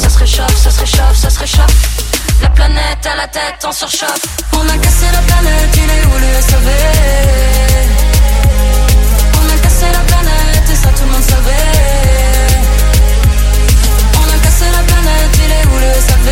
[0.01, 2.18] ça se réchauffe, ça se réchauffe, ça se réchauffe.
[2.41, 4.25] La planète à la tête en surchauffe.
[4.53, 6.67] On a cassé la planète, il est où le SAV
[9.35, 11.69] On a cassé la planète et ça tout le monde savait.
[14.15, 16.27] On a cassé la planète, il est où le SAV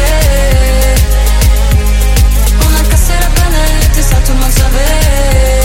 [2.66, 5.57] On a cassé la planète et ça tout le monde savait.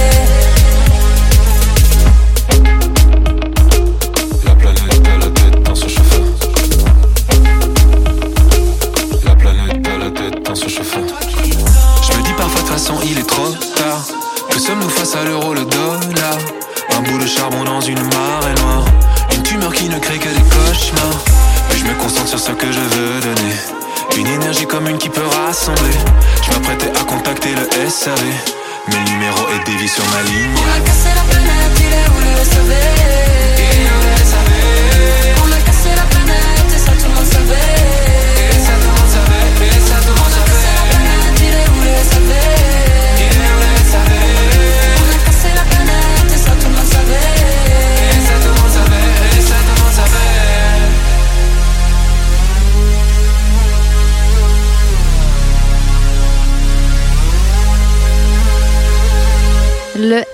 [15.15, 18.85] Un bout de charbon dans une marée noire.
[19.35, 21.21] Une tumeur qui ne crée que des cauchemars.
[21.69, 23.55] Mais je me concentre sur ce que je veux donner.
[24.17, 25.99] Une énergie commune qui peut rassembler.
[26.43, 28.21] Je m'apprêtais à contacter le SAV.
[28.89, 30.55] Mais le numéro est dévié sur ma ligne.
[30.57, 33.22] On la planète, il est où le SAV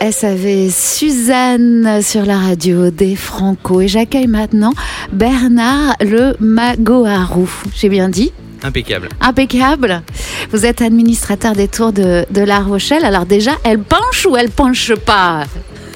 [0.00, 3.80] SAV Suzanne sur la radio des Franco.
[3.80, 4.72] Et j'accueille maintenant
[5.12, 7.48] Bernard le Magoharou.
[7.74, 9.08] J'ai bien dit Impeccable.
[9.20, 10.02] Impeccable.
[10.50, 13.04] Vous êtes administrateur des tours de, de La Rochelle.
[13.04, 15.44] Alors déjà, elle penche ou elle penche pas?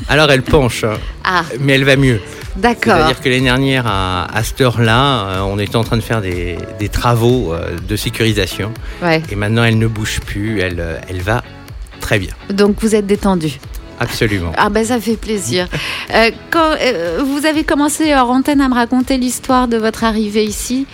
[0.08, 0.84] Alors elle penche,
[1.24, 2.20] Ah, mais elle va mieux.
[2.56, 2.94] d'accord.
[2.96, 6.20] C'est-à-dire que l'année dernière, à, à cette heure-là, euh, on était en train de faire
[6.20, 8.72] des, des travaux euh, de sécurisation.
[9.02, 9.22] Ouais.
[9.30, 10.60] Et maintenant, elle ne bouge plus.
[10.60, 11.42] Elle, euh, elle va
[12.00, 12.32] très bien.
[12.52, 13.58] Donc vous êtes détendu.
[14.02, 14.52] Absolument.
[14.56, 15.68] Ah ben ça fait plaisir.
[16.14, 20.44] Euh, quand euh, vous avez commencé hors antenne à me raconter l'histoire de votre arrivée
[20.44, 20.86] ici?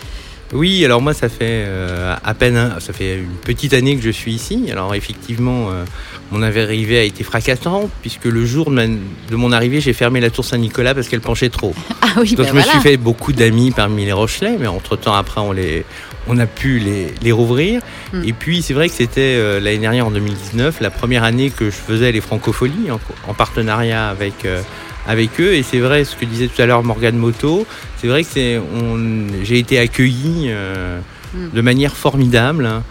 [0.54, 4.02] Oui, alors moi, ça fait euh, à peine, un- ça fait une petite année que
[4.02, 4.68] je suis ici.
[4.72, 5.84] Alors effectivement, euh,
[6.32, 10.20] mon arrivée a été fracassante puisque le jour de, ma- de mon arrivée, j'ai fermé
[10.20, 11.74] la tour Saint-Nicolas parce qu'elle penchait trop.
[12.00, 14.96] Ah oui, Donc ben je me suis fait beaucoup d'amis parmi les Rochelais, mais entre
[14.96, 15.84] temps après on les
[16.28, 17.80] on a pu les, les rouvrir.
[18.12, 18.22] Mm.
[18.24, 21.66] Et puis c'est vrai que c'était euh, l'année dernière en 2019, la première année que
[21.66, 24.60] je faisais les francopholies en, en partenariat avec, euh,
[25.06, 25.54] avec eux.
[25.54, 27.66] Et c'est vrai ce que disait tout à l'heure Morgane Moto,
[28.00, 31.00] c'est vrai que c'est, on, j'ai été accueilli euh,
[31.34, 31.50] Mm.
[31.54, 32.64] de manière formidable.
[32.64, 32.82] hein.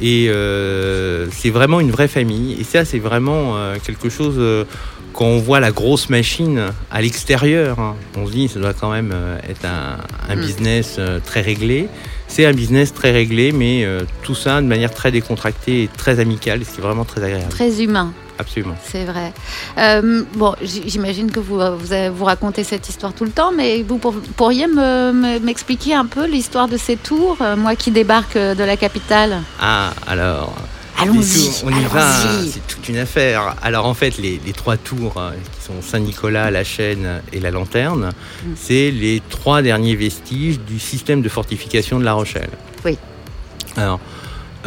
[0.00, 0.28] Et
[1.30, 2.56] c'est vraiment une vraie famille.
[2.60, 3.54] Et ça, c'est vraiment
[3.86, 4.66] quelque chose.
[5.12, 8.90] quand on voit la grosse machine à l'extérieur, hein, on se dit ça doit quand
[8.90, 9.14] même
[9.48, 9.98] être un,
[10.28, 10.40] un Mm.
[10.40, 11.86] business très réglé.
[12.34, 16.18] C'est un business très réglé, mais euh, tout ça de manière très décontractée et très
[16.18, 17.48] amicale, ce qui est vraiment très agréable.
[17.48, 18.12] Très humain.
[18.40, 18.74] Absolument.
[18.84, 19.32] C'est vrai.
[19.78, 24.16] Euh, bon, j'imagine que vous, vous, racontez cette histoire tout le temps, mais vous pour-
[24.36, 28.64] pourriez me- me- m'expliquer un peu l'histoire de ces tours, euh, moi qui débarque de
[28.64, 29.36] la capitale?
[29.60, 30.52] Ah, alors.
[31.00, 32.06] Allons-y, On y va,
[32.50, 33.56] c'est toute une affaire.
[33.62, 37.50] Alors en fait, les, les trois tours euh, qui sont Saint-Nicolas, la Chaîne et la
[37.50, 38.12] Lanterne,
[38.46, 38.52] Mm.
[38.56, 42.50] c'est les trois derniers vestiges du système de fortification de La Rochelle.
[42.84, 42.96] Oui.
[43.76, 43.98] Alors,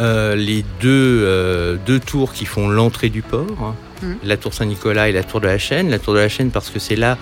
[0.00, 4.14] euh, les deux, euh, deux tours qui font l'entrée du port, hein, Mm.
[4.24, 5.90] la tour Saint-Nicolas et la tour de la Chaîne.
[5.90, 7.16] La tour de la Chaîne parce que c'est là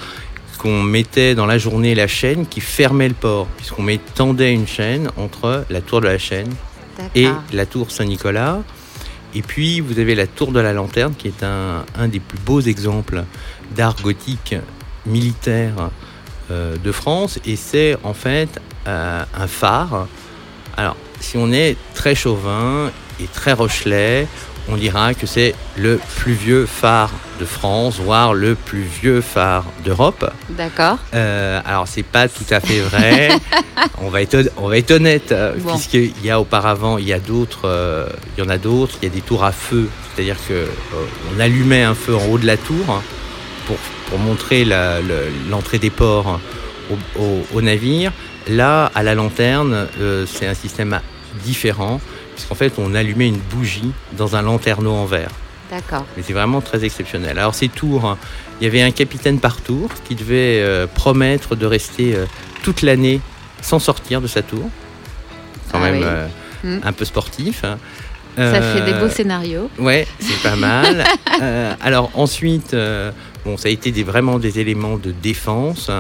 [0.59, 3.85] qu'on mettait dans la journée la chaîne qui fermait le port, puisqu'on
[4.15, 6.49] tendait une chaîne entre la tour de la Chaîne
[7.15, 8.61] et la tour Saint-Nicolas.
[9.37, 12.63] Et puis vous avez la tour de la lanterne qui est un, des plus beaux
[12.63, 13.25] exemples
[13.77, 14.55] d'art gothique
[15.05, 15.91] militaire
[16.51, 17.39] euh, de France.
[17.45, 18.49] Et c'est en fait
[18.89, 20.09] euh, un phare.
[20.79, 22.91] Alors si on est très chauvin
[23.21, 24.27] et très rochelais,
[24.69, 29.65] on dira que c'est le plus vieux phare de France, voire le plus vieux phare
[29.85, 30.29] d'Europe.
[30.51, 30.99] D'accord.
[31.15, 33.29] Euh, alors c'est pas tout à fait vrai.
[34.01, 35.73] on va être on va être honnête euh, Bon.
[35.75, 38.97] puisqu'il y a auparavant il y a d'autres euh, il y en a d'autres.
[39.03, 40.67] Il y a des tours à feu, c'est-à-dire que euh,
[41.37, 43.03] on allumait un feu en haut de la tour hein,
[43.67, 43.77] pour
[44.09, 44.65] pour montrer
[45.51, 46.41] l'entrée des ports hein,
[46.91, 48.13] au, au- au navire.
[48.49, 51.01] Là à la lanterne euh, c'est un système
[51.45, 52.01] différent
[52.37, 55.31] puisqu'en fait on allumait une bougie dans un lanterneau en verre.
[55.71, 56.05] D'accord.
[56.17, 57.39] Mais c'est vraiment très exceptionnel.
[57.41, 58.17] Alors ces tours,
[58.61, 62.25] il y avait un capitaine par tour qui devait euh, promettre de rester euh,
[62.63, 63.21] toute l'année
[63.63, 64.69] sans sortir de sa tour.
[65.73, 66.05] Quand Ah même oui.
[66.05, 66.27] euh,
[66.65, 66.79] Mm.
[66.85, 67.65] un peu sportif.
[67.65, 67.79] hein.
[68.39, 69.71] Ça fait des beaux scénarios.
[69.79, 71.05] Ouais, c'est pas mal.
[71.83, 72.75] Alors ensuite,
[73.45, 75.91] bon, ça a été des, vraiment des éléments de défense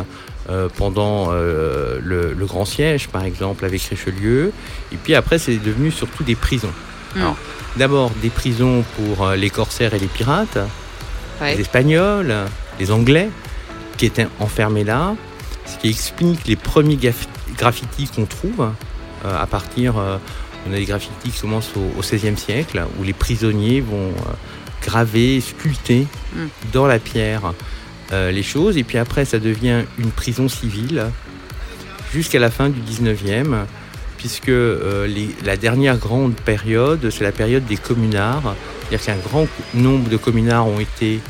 [0.48, 4.52] euh, pendant euh, le, le Grand Siège, par exemple, avec Richelieu.
[4.92, 6.72] Et puis après, c'est devenu surtout des prisons.
[7.14, 7.20] Mm.
[7.20, 7.36] Alors,
[7.76, 10.58] d'abord des prisons pour euh, les corsaires et les pirates,
[11.40, 11.54] Ouais.
[11.54, 12.34] les Espagnols,
[12.80, 13.28] les Anglais,
[13.98, 15.14] qui étaient enfermés là,
[15.66, 16.98] ce qui explique les premiers
[17.58, 18.70] graffitis qu'on trouve
[19.24, 19.96] euh, à partir.
[20.66, 24.12] on a des graffitis qui commencent au, XVIe siècle, où les prisonniers vont
[24.82, 26.46] graver, sculpter Mm.
[26.72, 27.52] dans la pierre
[28.12, 28.76] euh, les choses.
[28.76, 31.06] Et puis après, ça devient une prison civile
[32.12, 33.64] jusqu'à la fin du 19e,
[34.16, 35.08] puisque euh,
[35.44, 38.54] la dernière grande période, c'est la période des communards.
[38.88, 41.20] C'est-à-dire qu'un grand nombre de communards ont été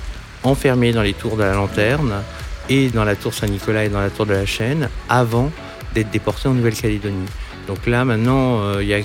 [0.43, 2.23] enfermés dans les tours de la lanterne
[2.69, 5.51] et dans la tour Saint-Nicolas et dans la tour de la Chaîne avant
[5.95, 7.27] d'être déportés en Nouvelle-Calédonie.
[7.67, 9.01] Donc là, maintenant, euh, il y a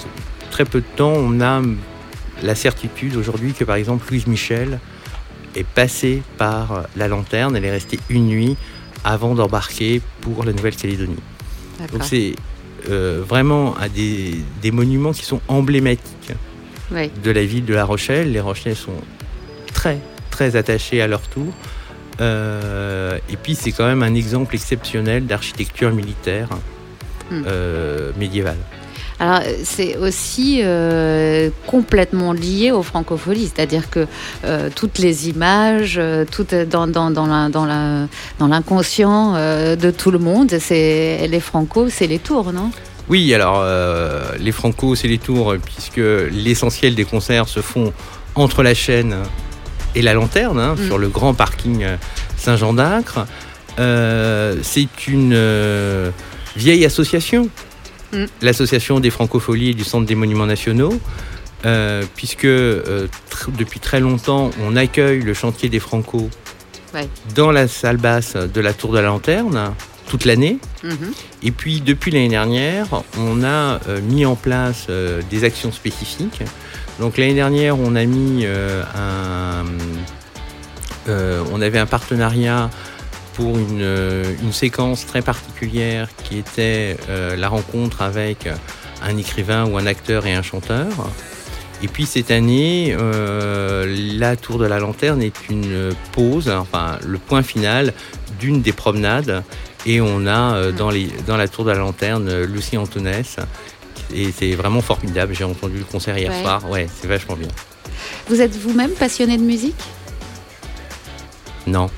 [0.51, 1.61] très peu de temps, on a
[2.43, 4.79] la certitude aujourd'hui que par exemple Louise Michel
[5.55, 8.55] est passée par la lanterne, elle est restée une nuit
[9.03, 11.15] avant d'embarquer pour la Nouvelle-Calédonie.
[11.91, 12.35] Donc c'est
[12.89, 16.33] euh, vraiment un des, des monuments qui sont emblématiques
[16.91, 17.09] Oui.
[17.23, 18.31] de la ville de La Rochelle.
[18.31, 18.93] Les Rochelais sont
[19.73, 19.97] très
[20.29, 21.51] très attachés à leur tour.
[22.19, 26.49] Euh, et puis c'est quand même un exemple exceptionnel d'architecture militaire
[27.31, 27.43] Hmm.
[27.47, 28.57] euh, médiévale.
[29.21, 34.07] Alors, euh, c'est aussi euh, complètement lié aux francopholies, c'est-à-dire que
[34.45, 36.25] euh, toutes les images, euh,
[36.67, 38.07] dans, dans, dans la- dans la-
[38.39, 42.71] dans l'inconscient de tout le monde, c'est les franco, c'est les tours, non?
[43.09, 43.63] Oui, alors
[44.39, 47.91] les Franco, c'est les tours, puisque l'essentiel des concerts se font
[48.35, 49.15] entre la chaîne
[49.95, 50.85] et la lanterne, hein, Mm.
[50.87, 51.85] sur le grand parking
[52.37, 53.25] Saint-Jean d'Acre.
[53.77, 56.11] C'est une
[56.55, 57.49] vieille association,
[58.13, 58.25] Mm.
[58.41, 60.99] l'association des francopholies et du Centre des Monuments Nationaux,
[61.65, 66.29] euh, puisque euh, tr- depuis très longtemps, on accueille le chantier des Franco
[66.93, 67.07] Ouais.
[67.35, 69.73] dans la salle basse de la Tour de la Lanterne
[70.09, 70.57] toute l'année.
[70.83, 71.13] Mhm.
[71.41, 74.87] Et puis depuis l'année dernière, on a euh, mis en place
[75.29, 76.41] des actions spécifiques.
[76.99, 79.63] Donc l'année dernière, on a mis un,
[81.53, 82.69] on avait un partenariat
[83.33, 88.47] pour une, euh, une séquence très particulière qui était euh, la rencontre avec
[89.03, 90.87] un écrivain ou un acteur et un chanteur.
[91.83, 93.87] Et puis cette année, euh,
[94.17, 97.93] la Tour de la Lanterne est une pause, enfin le point final
[98.39, 99.43] d'une des promenades.
[99.87, 103.37] Et on a euh, dans, les, dans la Tour de la Lanterne euh, Lucie Antonès
[104.13, 105.33] Et c'est vraiment formidable.
[105.33, 106.41] J'ai entendu le concert hier Ouais.
[106.43, 106.69] soir.
[106.69, 107.47] Ouais, c'est vachement bien.
[108.27, 109.81] Vous êtes vous-même passionné de musique?
[111.65, 111.89] Non.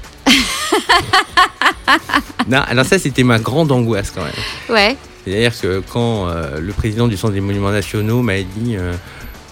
[2.48, 4.34] non, alors ça, c'était ma grande angoisse quand même.
[4.70, 4.98] Ouais.
[5.26, 8.94] C'est-à-dire que quand euh, le président du Centre des Monuments Nationaux m'a dit euh,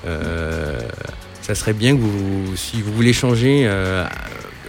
[0.05, 0.79] euh,
[1.41, 3.69] ça serait bien que vous, si vous voulez changer,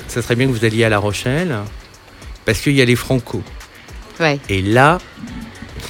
[0.08, 1.56] ça serait bien que vous alliez à La Rochelle,
[2.44, 3.42] parce qu'il y a les Franco.
[4.20, 4.38] Ouais.
[4.48, 4.98] Et là,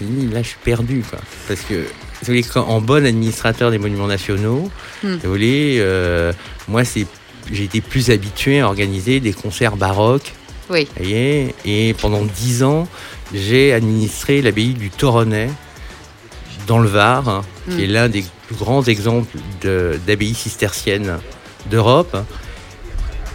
[0.00, 1.20] dit, là, je suis perdu, quoi.
[1.46, 1.86] Parce que,
[2.26, 4.70] vous en bon administrateur des monuments nationaux,
[5.02, 5.16] Hmm.
[5.22, 5.84] vous voyez,
[6.68, 7.06] moi, c'est,
[7.50, 10.32] j'ai été plus habitué à organiser des concerts baroques.
[10.72, 10.84] Oui.
[10.96, 12.88] vous voyez, et pendant dix ans,
[13.34, 15.50] j'ai administré l'abbaye du Toronnais
[16.66, 21.18] dans le Var, hein, qui est l'un des plus grands exemples de- d'abbaye cistercienne
[21.70, 22.16] d'Europe.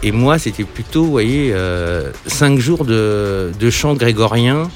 [0.02, 4.70] Et moi, c'était plutôt, vous voyez, euh, cinq jours de, de chant grégorien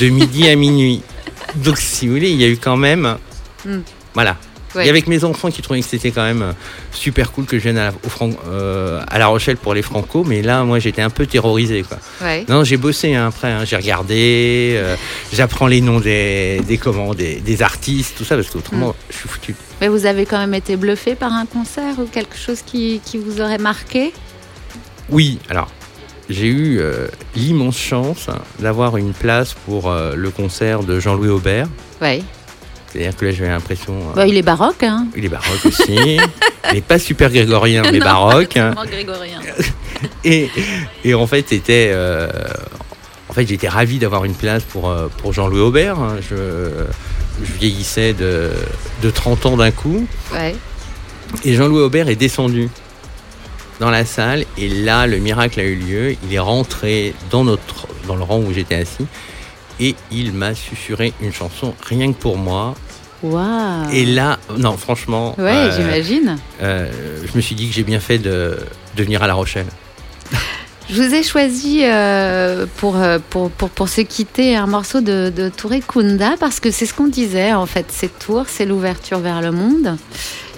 [0.00, 1.02] de midi à minuit.
[1.56, 3.16] Donc, si vous voulez, il y a eu quand même.
[3.64, 3.80] Hmm.
[4.14, 4.36] Voilà.
[4.76, 4.86] Ouais.
[4.86, 6.52] Et avec mes enfants qui trouvaient que c'était quand même euh,
[6.92, 10.22] super cool que je vienne à, au Fran- euh, à La Rochelle pour les Franco,
[10.24, 11.98] mais là, moi, j'étais un peu terrorisé, quoi.
[12.20, 12.44] Ouais.
[12.48, 14.94] Non, j'ai bossé hein, après, hein, j'ai regardé, euh,
[15.32, 18.94] j'apprends les noms des, des, comment, des, des artistes, tout ça, parce qu'autrement, Mm.
[19.10, 19.54] je suis foutu.
[19.80, 23.18] Mais vous avez quand même été bluffé par un concert ou quelque chose qui, qui
[23.18, 24.12] vous aurait marqué?
[25.08, 25.68] Oui, alors,
[26.28, 28.26] j'ai eu euh, l'immense chance
[28.58, 31.68] d'avoir une place pour euh, le concert de Jean-Louis Aubert.
[32.02, 32.22] Ouais.
[32.92, 33.94] C'est-à-dire que là, j'avais l'impression.
[34.10, 35.94] euh, Bah, il est baroque, hein il est baroque aussi.
[35.94, 38.56] il n'est pas super grégorien, mais Non, baroque.
[38.56, 38.70] hein.
[38.70, 39.40] Vraiment grégorien.
[40.24, 40.50] Et,
[41.04, 41.90] et en fait, c'était.
[41.92, 42.28] euh,
[43.28, 45.98] en fait, j'étais ravi d'avoir une place pour, euh, pour Jean-Louis Aubert.
[45.98, 46.16] hein.
[46.30, 46.70] Je,
[47.42, 48.50] je vieillissais de,
[49.02, 50.06] de 30 ans d'un coup.
[50.32, 50.54] Ouais.
[51.44, 52.68] Et Jean-Louis Aubert est descendu
[53.80, 54.44] dans la salle.
[54.58, 56.16] Et là, le miracle a eu lieu.
[56.28, 59.06] Il est rentré dans, notre, dans le rang où j'étais assis.
[59.80, 62.74] Et il m'a susurré une chanson rien que pour moi.
[63.92, 65.34] Et là, non, franchement.
[65.38, 66.36] Ouais, euh, j'imagine.
[66.62, 66.90] euh,
[67.30, 68.58] je me suis dit que j'ai bien fait de,
[68.96, 69.66] de venir à La Rochelle.
[70.88, 75.32] Je vous ai choisi euh, pour, euh, pour, pour, pour se quitter un morceau de,
[75.34, 77.86] de Touré Kunda parce que c'est ce qu'on disait en fait.
[77.90, 79.96] Cette tour, c'est l'ouverture vers le monde.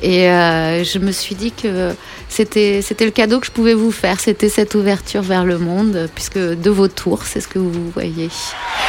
[0.02, 1.92] Et euh, je me suis dit que
[2.28, 4.20] c'était c'était le cadeau que je pouvais vous faire.
[4.20, 8.28] C'était cette ouverture vers le monde puisque de vos tours, c'est ce que vous voyez.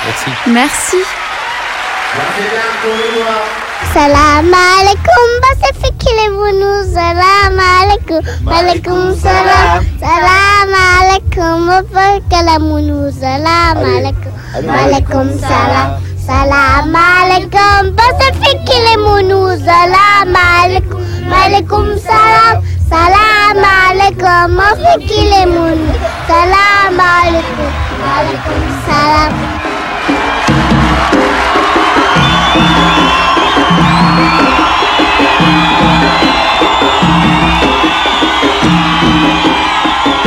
[0.05, 0.31] Merci.
[0.47, 0.97] Merci.
[3.87, 6.71] Salam alaikum, bas fikirlebunu.
[6.93, 9.81] Salam alaikum, alaikum salam.
[10.03, 11.65] Salam alaikum,
[11.95, 13.09] bakalamunu.
[13.21, 14.33] Salam alaikum,
[14.83, 15.95] alaikum salam.
[16.27, 19.39] Salam alaikum, bas fikirlebunu.
[19.65, 21.01] Salam alaikum,
[21.41, 22.61] alaikum salam.
[22.91, 25.95] Salam alaikum, fikirlebunu.
[26.27, 27.71] Salam alaikum,
[28.13, 29.58] alaikum salam.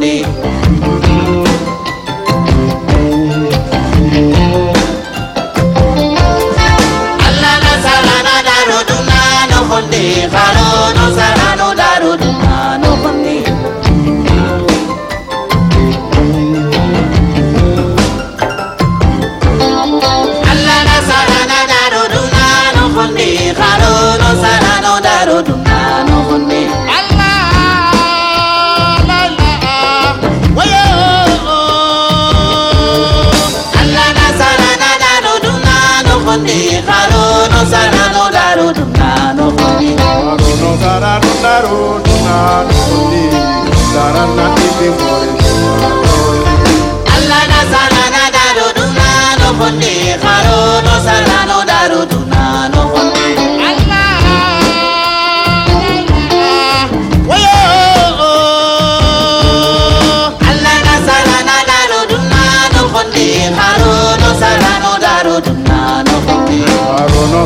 [0.00, 0.49] no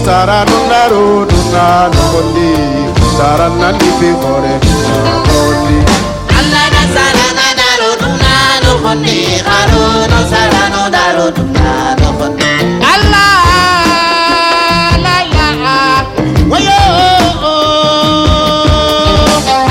[0.04, 1.64] sara nuna ro nuna
[1.94, 2.50] nukondi
[3.16, 5.76] sara nandi fi kore nukondi.
[6.38, 8.32] Allah na sara na daro nuna
[8.64, 12.52] nukondi karo na sara no daro nuna nukondi.
[12.92, 13.32] Allah
[15.04, 15.46] la la
[16.50, 16.80] wayo.
[17.44, 18.66] Oh, oh.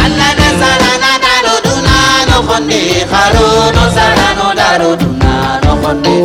[0.05, 1.95] Allah na sara na daro nuna
[2.29, 2.81] nukondi
[3.11, 5.33] karo na sara no daro nuna
[5.65, 6.17] nukondi.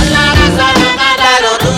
[0.00, 0.89] Allah na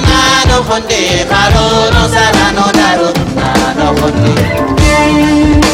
[0.01, 5.72] nano fonde, halo no sarano naro, nano fonde.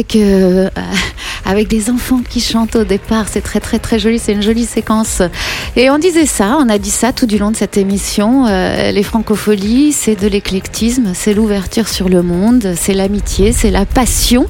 [0.00, 0.70] Avec euh,
[1.44, 4.64] avec des enfants qui chantent au départ, c'est très très très joli, c'est une jolie
[4.64, 5.20] séquence.
[5.76, 8.46] Et on disait ça, on a dit ça tout du long de cette émission.
[8.46, 13.84] euh, les francopholies, c'est de l'éclectisme, c'est l'ouverture sur le monde, c'est l'amitié, c'est la
[13.84, 14.46] passion.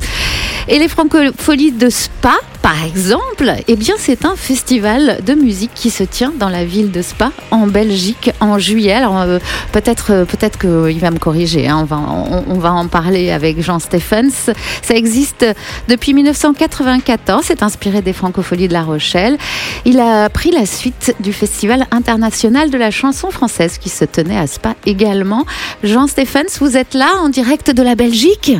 [0.68, 5.91] Et les francopholies de Spa, par exemple, eh bien c'est un festival de musique qui
[5.91, 8.93] se tient dans la ville de Spa, en Belgique, en juillet.
[8.93, 9.39] Alors euh,
[9.73, 11.69] peut-être euh, peut-être qu'il va me corriger.
[11.69, 14.53] hein, on, va, on, on va en parler avec Jean Stephens.
[14.82, 15.47] Ça existe
[15.89, 17.45] depuis 1994.
[17.47, 19.39] C'est inspiré des francopholies de La Rochelle.
[19.85, 24.39] Il a pris la suite du Festival international de la chanson française qui se tenait
[24.39, 25.47] à Spa également.
[25.82, 28.53] Jean Stephens, vous êtes là en direct de la Belgique?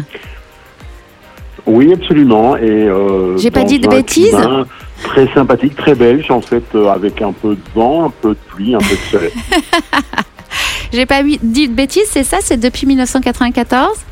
[1.67, 2.57] Oui, absolument.
[2.57, 4.65] Et euh, J'ai pas dit de bêtises climat
[5.03, 8.39] Très sympathique, très belge en fait, euh, avec un peu de vent, un peu de
[8.49, 9.33] pluie, un peu de soleil.
[10.93, 14.05] J'ai pas dit de bêtises, c'est ça C'est depuis 1994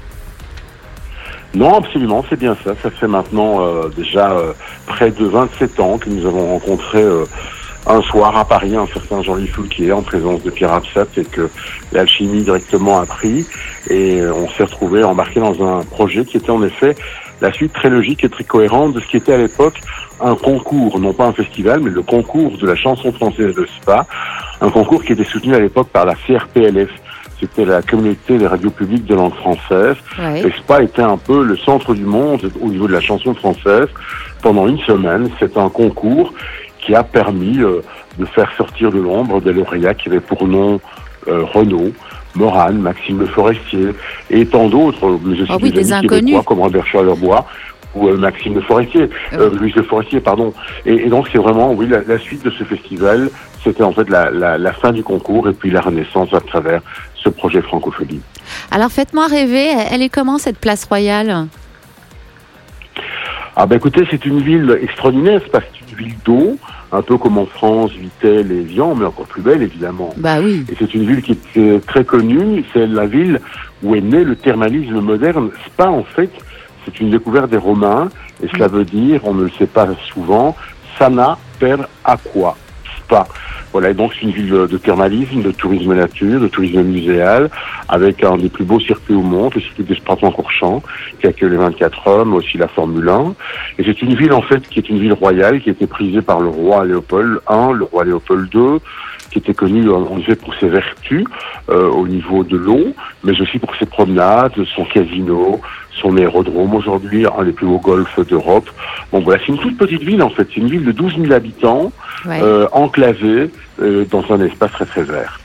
[1.55, 2.75] non, absolument, c'est bien ça.
[2.83, 4.53] Ça fait maintenant euh, déjà euh,
[4.87, 7.25] près de 27 ans que nous avons rencontré euh,
[7.87, 11.49] un soir à Paris un certain Jean-Louis Foulquier en présence de Pierre Absat et que
[11.93, 13.47] l'alchimie directement a pris.
[13.89, 16.95] Et euh, on s'est retrouvé embarqué dans un projet qui était en effet
[17.41, 19.81] la suite très logique et très cohérente de ce qui était à l'époque
[20.21, 24.07] un concours, non pas un festival, mais le concours de la chanson française de Spa,
[24.61, 26.91] un concours qui était soutenu à l'époque par la CRPLF.
[27.41, 29.95] C'était la communauté des radios publiques de langue française.
[30.19, 30.41] Ouais.
[30.41, 33.87] Et Spa était un peu le centre du monde au niveau de la chanson française.
[34.43, 36.33] Pendant une semaine, c'est un concours
[36.81, 37.81] qui a permis euh,
[38.19, 40.81] de faire sortir de l'ombre des lauréats qui avaient pour nom
[41.29, 41.93] euh, Renaud,
[42.39, 43.89] Morane, Maxime Le Forestier
[44.31, 46.25] et tant d'autres, mais aussi Ah oui, des amis inconnus.
[46.25, 47.43] québécois comme Robert Charlebois
[47.95, 50.53] ou euh, Maxime Le Forestier, euh, Louis Le Forestier, pardon.
[50.87, 53.31] Et, et donc c'est vraiment, oui, la, la suite de ce festival,
[53.65, 56.81] c'était en fait la, la, la fin du concours et puis la renaissance à travers
[57.23, 58.21] ce projet Francophonie.
[58.71, 61.47] Alors faites-moi rêver, elle est comment cette place royale?
[63.61, 66.57] Ah ben écoutez, c'est une ville extraordinaire, c'est parce que c'est une ville d'eau,
[66.93, 70.15] un peu comme en France, Vitel et Vian, mais encore plus belle évidemment.
[70.17, 70.65] Bah oui.
[70.71, 73.41] Et c'est une ville qui est euh, très connue, c'est la ville
[73.83, 75.51] où est né le thermalisme moderne.
[75.67, 76.31] Spa en fait,
[76.85, 78.09] c'est une découverte des Romains,
[78.43, 80.57] et cela veut dire, on ne le sait pas souvent,
[80.99, 82.57] sana per aqua,
[83.73, 87.51] Voilà, et donc c'est une ville de thermalisme, de tourisme nature, de tourisme muséal,
[87.89, 90.83] avec un des plus beaux circuits au monde, le circuit de Spa-Francorchamps,
[91.21, 93.35] qui accueille les 24 heures, mais aussi la Formule 1.
[93.79, 96.23] Et c'est une ville, en fait, qui est une ville royale, qui a été prisée
[96.23, 98.79] par le roi Léopold I, le roi Léopold II,
[99.31, 101.25] qui était connu en effet pour ses vertus
[101.69, 102.95] euh, au niveau de l'eau,
[103.25, 105.61] mais aussi pour ses promenades, son casino,
[106.01, 108.69] son aérodrome aujourd'hui, un des plus beaux golfs d'Europe.
[109.13, 111.33] Bon voilà, c'est une toute petite ville en fait, c'est une ville de 12 000
[111.33, 111.93] habitants,
[112.27, 112.41] Ouais.
[112.43, 113.51] euh, enclavée
[113.81, 115.39] euh, dans un espace très très vert.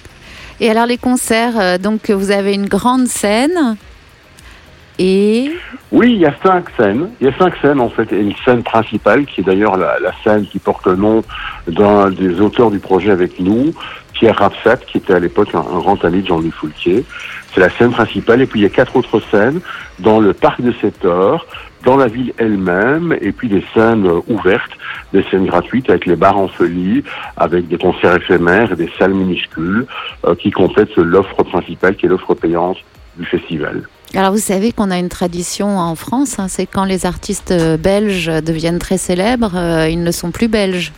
[0.60, 3.76] Et alors les concerts, donc vous avez une grande scène.
[5.00, 5.52] Et
[5.92, 7.10] Oui, il y a cinq scènes.
[7.20, 10.00] Il y a cinq scènes en fait, et une scène principale qui est d'ailleurs la,
[10.00, 11.24] la scène qui porte le nom
[11.68, 13.74] d'un des auteurs du projet avec nous,
[14.14, 17.04] Pierre Rapsat, qui était à l'époque un, grand ami de Jean-Louis Foulquier.
[17.54, 19.60] C'est la scène principale, et puis il y a quatre autres scènes
[20.00, 21.46] dans le parc de Sept-Heures,
[21.84, 24.72] dans la ville elle-même, et puis des scènes ouvertes,
[25.12, 27.04] des scènes gratuites avec les bars en folie,
[27.38, 29.86] avec des concerts éphémères et des salles minuscules
[30.26, 32.78] euh, qui complètent l'offre principale qui est l'offre payante
[33.18, 33.84] du festival.
[34.16, 37.78] Alors vous savez qu'on a une tradition en France, hein, c'est quand les artistes euh,
[37.78, 40.92] belges deviennent très célèbres, euh, ils ne sont plus belges.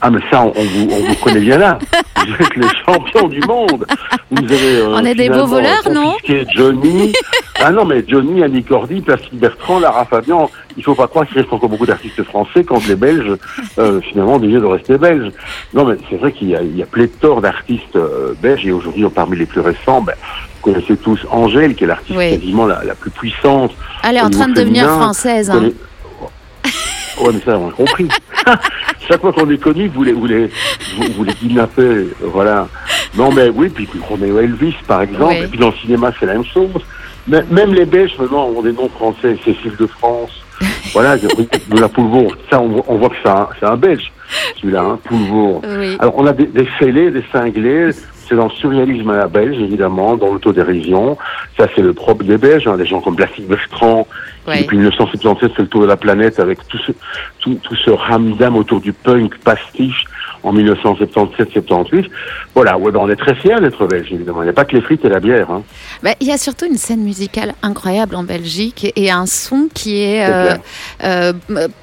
[0.00, 1.78] Ah mais ça, on, on vous, on vous connaît bien là.
[2.26, 3.86] Vous êtes les champions du monde.
[4.30, 6.16] Vous avez, euh, On est des beaux voleurs, non
[6.54, 7.12] Johnny.
[7.60, 10.50] ah non, mais Johnny, Annie Cordy, Plastique Bertrand, Lara Fabian.
[10.76, 13.36] Il faut pas croire qu'il reste encore beaucoup d'artistes français quand les Belges,
[13.78, 15.30] euh, finalement, ont de rester belges.
[15.72, 18.72] Non, mais c'est vrai qu'il y a, il y a pléthore d'artistes euh, belges et
[18.72, 20.14] aujourd'hui, parmi les plus récents, ben,
[20.72, 22.30] connaissez tous Angèle, qui est l'artiste Oui.
[22.38, 23.72] quasiment la, la plus puissante.
[24.02, 25.50] Elle est en train de devenir française.
[25.50, 25.70] Hein.
[27.20, 28.08] Ouais, mais ça, on a compris.
[29.08, 30.46] Chaque fois qu'on est connu, vous les, vous les,
[30.96, 32.68] vous, vous les kidnappez, voilà.
[33.16, 35.44] Non, mais oui, puis, puis est Elvis, par exemple, Oui.
[35.44, 36.70] et puis dans le cinéma, c'est la même chose.
[37.28, 40.30] Mais, même les Belges, maintenant, ont des noms français, Cécile de France,
[40.92, 42.34] voilà, de la Poulvour.
[42.50, 43.16] Ça, on, voit- on voit que
[43.60, 44.12] c'est un, Belge,
[44.60, 45.62] celui-là, hein, Poulvour.
[45.64, 45.96] Oui.
[45.98, 47.90] Alors, on a des, des fêlés, des cinglés.
[48.28, 51.16] C'est dans le surréalisme à la belge, évidemment, dans l'autodérision.
[51.56, 54.06] Ça, c'est le propre des Belges, hein, des gens comme Plastique Bertrand,
[54.44, 54.62] qui, Ouais.
[54.62, 56.92] depuis 1977, fait le tour de la planète avec tout ce,
[57.40, 60.04] tout, tout ce ramdam autour du punk pastiche
[60.46, 62.08] en 1977-78.
[62.54, 64.42] Voilà, ouais, ben, on est très fiers d'être belge, évidemment.
[64.42, 65.50] Il n'y a pas que les frites et la bière.
[65.50, 65.62] Hein.
[66.02, 70.02] Bah, Il y a surtout une scène musicale incroyable en Belgique et un son qui
[70.02, 70.54] est euh,
[71.02, 71.32] euh,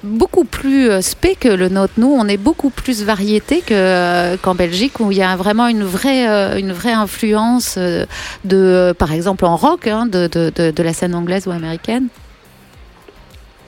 [0.03, 1.93] beaucoup plus euh, spé que le nôtre.
[1.97, 5.67] Nous, on est beaucoup plus variété que, euh, qu'en Belgique où il y a vraiment
[5.67, 6.25] une vraie,
[6.59, 7.77] une vraie influence
[8.45, 12.07] de, par exemple, en rock hein, de, de, de, de la scène anglaise ou américaine.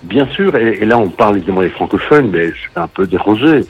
[0.03, 3.61] Bien sûr, et, et là on parle évidemment des francophones, mais suis un peu dérangé.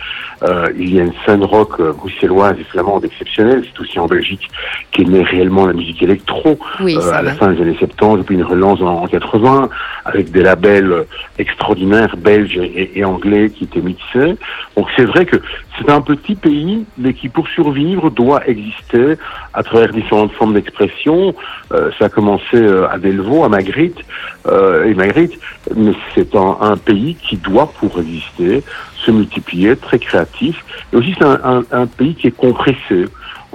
[0.43, 4.49] Euh, il y a une scène rock bruxelloise et flamande exceptionnelle, c'est aussi en Belgique
[4.91, 8.21] qu'est née réellement la musique électro Oui, euh, c'est à la fin des années 70,
[8.21, 9.69] et puis une relance en, en 80,
[10.03, 11.05] avec des labels
[11.37, 14.35] extraordinaires belges et, et anglais qui étaient mixés.
[14.75, 15.37] Donc c'est vrai que
[15.77, 19.15] c'est un petit pays, mais qui pour survivre doit exister
[19.53, 21.35] à travers différentes formes d'expression.
[21.73, 23.99] Euh, ça a commencé euh, à Delvaux, à Magritte,
[24.47, 25.37] euh, et Magritte,
[25.75, 28.63] mais c'est un, un pays qui doit, pour exister,
[28.97, 30.63] se multiplier, être très créatif.
[30.93, 33.05] Et aussi, c'est un, un- un pays qui est compressé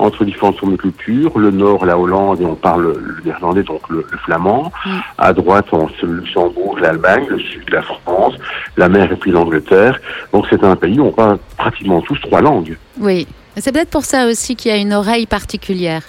[0.01, 1.39] entre différentes formes de culture.
[1.39, 4.73] Le nord, la Hollande, et on parle le néerlandais, donc le, le flamand.
[5.19, 8.35] À droite, on le Luxembourg, l'Allemagne, le sud, la France,
[8.77, 10.01] la mer et puis l'Angleterre.
[10.33, 12.77] Donc c'est un pays où on parle pratiquement tous trois langues.
[12.99, 16.03] Oui, c'est peut-être pour ça aussi qu'il y a une oreille particulière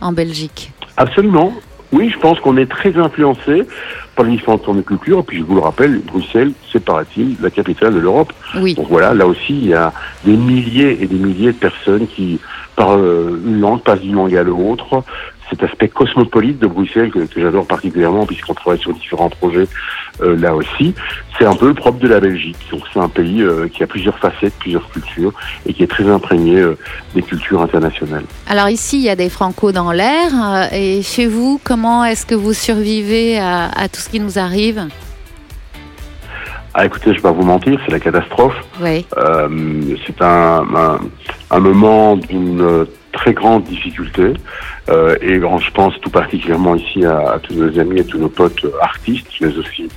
[0.00, 0.72] en Belgique.
[0.96, 1.52] Absolument.
[1.92, 3.62] Oui, je pense qu'on est très influencé
[4.14, 5.20] par les différentes formes de culture.
[5.20, 8.32] Et puis, je vous le rappelle, Bruxelles, c'est, paraît-il, la capitale de l'Europe.
[8.56, 8.74] Oui.
[8.74, 9.92] Donc voilà, là aussi, il y a
[10.24, 12.40] des milliers et des milliers de personnes qui,
[12.74, 15.04] par euh, une langue, passent d'une langue à l'autre.
[15.48, 19.68] Cet aspect cosmopolite de Bruxelles que, que j'adore particulièrement puisqu'on travaille sur différents projets
[20.20, 20.94] euh, là aussi,
[21.38, 22.56] c'est un peu le propre de la Belgique.
[22.70, 25.32] Donc c'est un pays euh, qui a plusieurs facettes, plusieurs cultures
[25.64, 26.76] et qui est très imprégné euh,
[27.14, 28.24] des cultures internationales.
[28.48, 30.30] Alors ici, il y a des francos dans l'air.
[30.72, 34.88] Et chez vous, comment est-ce que vous survivez à, à tout ce qui nous arrive?
[36.74, 38.56] Ah, écoutez, je vais pas vous mentir, c'est la catastrophe.
[38.82, 39.06] Oui.
[40.06, 40.98] C'est un, un,
[41.50, 42.86] un moment d'une
[43.16, 44.26] très grande difficulté.
[44.88, 48.28] Euh, et je pense tout particulièrement ici à, à tous nos amis et tous nos
[48.28, 49.88] potes euh, artistes, mais aussi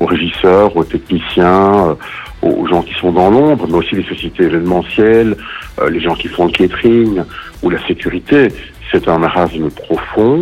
[0.00, 1.94] aux régisseurs, aux techniciens, euh,
[2.42, 5.36] aux, aux gens qui sont dans l'ombre, mais aussi les sociétés événementielles,
[5.80, 7.22] euh, les gens qui font le catering
[7.62, 8.48] ou la sécurité.
[8.90, 10.40] C'est un marasme profond,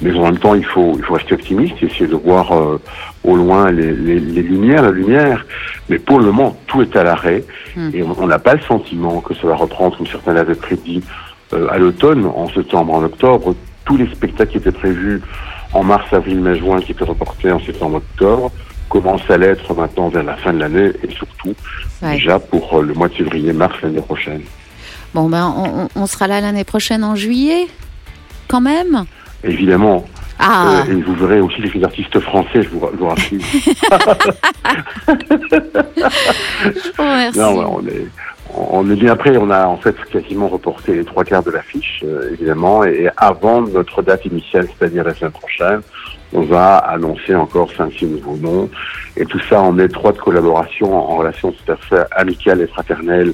[0.00, 2.80] mais en même temps, il faut, il faut rester optimiste et essayer de voir euh,
[3.24, 5.44] au loin les, les, les lumières, la lumière.
[5.88, 7.44] Mais pour le moment, tout est à l'arrêt
[7.94, 11.02] et on n'a pas le sentiment que ça va reprendre comme certains l'avaient prédit
[11.70, 13.54] à l'automne, en septembre, en octobre.
[13.84, 15.20] Tous les spectacles qui étaient prévus
[15.72, 18.52] en mars, avril, mai, juin, qui étaient reportés en septembre, octobre,
[18.88, 21.54] commencent à l'être maintenant vers la fin de l'année et surtout
[22.02, 22.14] Ouais.
[22.14, 24.42] déjà pour euh, le mois de février, mars l'année prochaine.
[25.14, 27.66] Bon, ben, on, sera là l'année prochaine en juillet,
[28.48, 29.04] quand même?
[29.44, 30.04] Évidemment.
[30.38, 30.82] Ah.
[30.88, 33.40] Euh, et vous verrez aussi les artistes français, je vous, je vous rassure.
[36.98, 37.38] Oh, merci.
[37.38, 38.06] Non, on est,
[38.54, 39.36] on est bien prêt.
[39.36, 42.84] On a en fait quasiment reporté les trois quarts de l'affiche, euh, évidemment.
[42.84, 45.80] Et avant notre date initiale, c'est-à-dire la semaine prochaine,
[46.32, 48.70] on va annoncer encore cinq, six nouveaux noms.
[49.16, 53.32] Et tout ça en étroite collaboration, en relation tout à fait amicale et fraternelle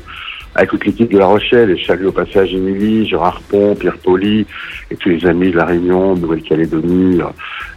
[0.55, 3.99] avec toute l'équipe de La Rochelle, et je salue au passage Émilie, Gérard Pont, Pierre
[3.99, 4.45] Poli,
[4.91, 7.21] et tous les amis de La Réunion, de Nouvelle-Calédonie,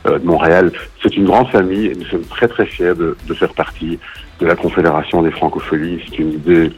[0.07, 0.71] euh, de Montréal.
[1.03, 3.99] C'est une grande famille, et nous sommes très très fiers de, de faire partie
[4.39, 6.01] de la Confédération des Francopholies.
[6.09, 6.71] C'est une idée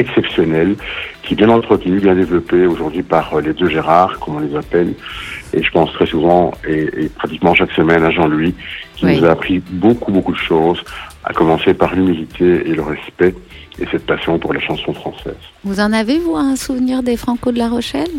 [0.00, 0.74] exceptionnelle,
[1.22, 4.56] qui est bien entretenue, bien développée aujourd'hui par euh, les deux Gérard, comme on les
[4.56, 4.94] appelle,
[5.54, 8.54] et je pense très souvent, et, et pratiquement chaque semaine, à Jean-Louis,
[8.96, 9.16] qui Oui.
[9.18, 10.80] nous a appris beaucoup, beaucoup de choses,
[11.24, 13.34] à commencer par l'humilité et le respect,
[13.80, 15.42] et cette passion pour la chanson française.
[15.64, 18.10] Vous en avez, vous, un souvenir des Franco de La Rochelle?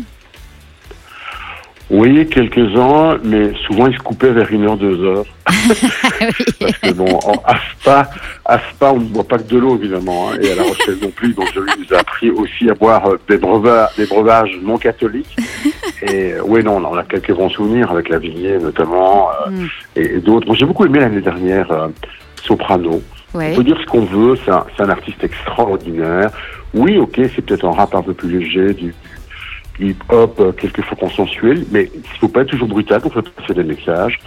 [1.94, 5.24] Oui, quelques-uns, mais souvent ils se coupaient vers une heure, deux heures.
[6.60, 8.10] Parce que bon, en- à Spa,
[8.46, 10.96] à Spa, on ne boit pas que de l'eau, évidemment, hein, et à La Rochelle
[11.02, 11.34] non plus.
[11.34, 15.36] Donc, Jolie nous a appris aussi à boire euh, des breuvages, des breuvages non catholiques.
[16.04, 19.66] Et euh, oui, non, on a quelques bons souvenirs avec la Villiers, notamment, euh, Mm.
[19.96, 20.46] et, et d'autres.
[20.48, 21.88] Moi, j'ai beaucoup aimé l'année dernière euh,
[22.42, 23.02] Soprano.
[23.34, 23.50] Ouais.
[23.52, 26.30] On peut dire ce qu'on veut, c'est un, un artiste extraordinaire.
[26.74, 28.94] Oui, ok, c'est peut-être un rap un peu plus léger, du
[29.90, 33.64] hip-hop euh, quelquefois consensuel, mais il faut pas être toujours brutal pour faire passer des
[33.64, 34.18] messages.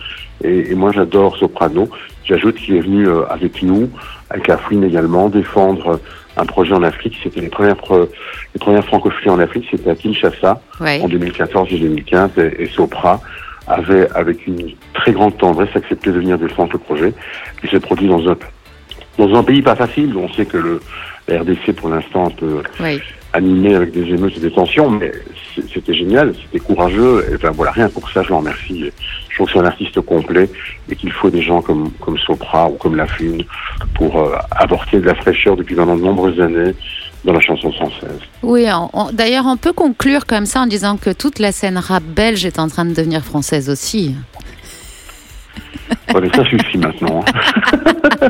[0.44, 1.88] Et, et moi, j'adore Soprano.
[2.26, 3.90] J'ajoute qu'il est venu euh, avec nous,
[4.30, 5.98] avec Afrin également, défendre euh,
[6.38, 7.18] un projet en Afrique.
[7.24, 11.00] C'était les premières, les premières francophonies en Afrique, c'était à Kinshasa Ouais.
[11.02, 12.32] en 2014 et 2015.
[12.38, 13.22] Et, et Sopra
[13.68, 17.14] avait, avec une très grande tendresse, accepté de venir défendre le projet.
[17.64, 18.36] Il s'est produit dans un,
[19.18, 20.14] dans un pays pas facile.
[20.18, 20.82] On sait que le,
[21.30, 23.00] la RDC, pour l'instant, un peu Oui.
[23.36, 25.12] Animé avec des émeutes et des tensions, mais
[25.74, 27.26] c'était génial, c'était courageux.
[27.30, 28.92] Et enfin voilà, rien pour ça, je l'en remercie.
[29.30, 30.50] Je trouve que c'est un artiste complet
[30.90, 33.44] et qu'il faut des gens comme, comme Sopra ou comme Lafune
[33.94, 36.74] pour euh, apporter de la fraîcheur depuis maintenant de nombreuses années
[37.26, 38.20] dans la chanson française.
[38.44, 38.68] Oui,
[39.14, 42.60] d'ailleurs, on peut conclure comme ça en disant que toute la scène rap belge est
[42.60, 44.16] en train de devenir française aussi.
[46.14, 47.24] Ouais, mais ça suffit maintenant.
[47.28, 48.30] hein.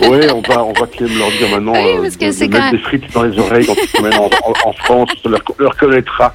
[0.08, 2.30] ouais, on va, on va quand même leur dire maintenant Oui, euh, parce que de,
[2.46, 5.08] de mettre même- des frites dans les oreilles quand ils se en, en- en France.
[5.24, 6.34] On leur, leur connaîtra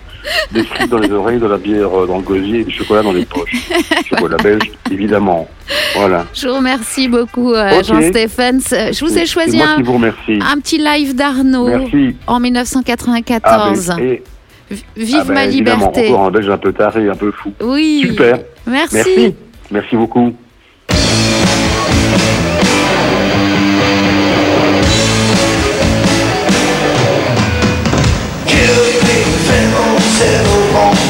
[0.51, 3.03] des frites dans les oreilles, de la bière euh, dans le gosier et du chocolat
[3.03, 3.51] dans les poches.
[4.09, 5.47] chocolat belge, évidemment.
[5.95, 6.25] Voilà.
[6.33, 7.85] Je vous remercie beaucoup, euh, Ok.
[7.85, 8.61] Jean-Stéphane.
[8.61, 9.93] Je vous ai choisi un, vous
[10.59, 11.69] petit live d'Arnaud
[12.27, 13.87] en Ah, 1994.
[13.97, 14.23] ben, et-
[14.95, 16.09] Vive ah ben, ma évidemment, liberté.
[16.09, 17.53] Encore un belge un peu taré, un peu fou.
[17.61, 18.05] Oui.
[18.07, 18.39] Super.
[18.65, 18.95] Merci.
[18.95, 19.35] Merci.
[19.73, 20.31] Merci beaucoup.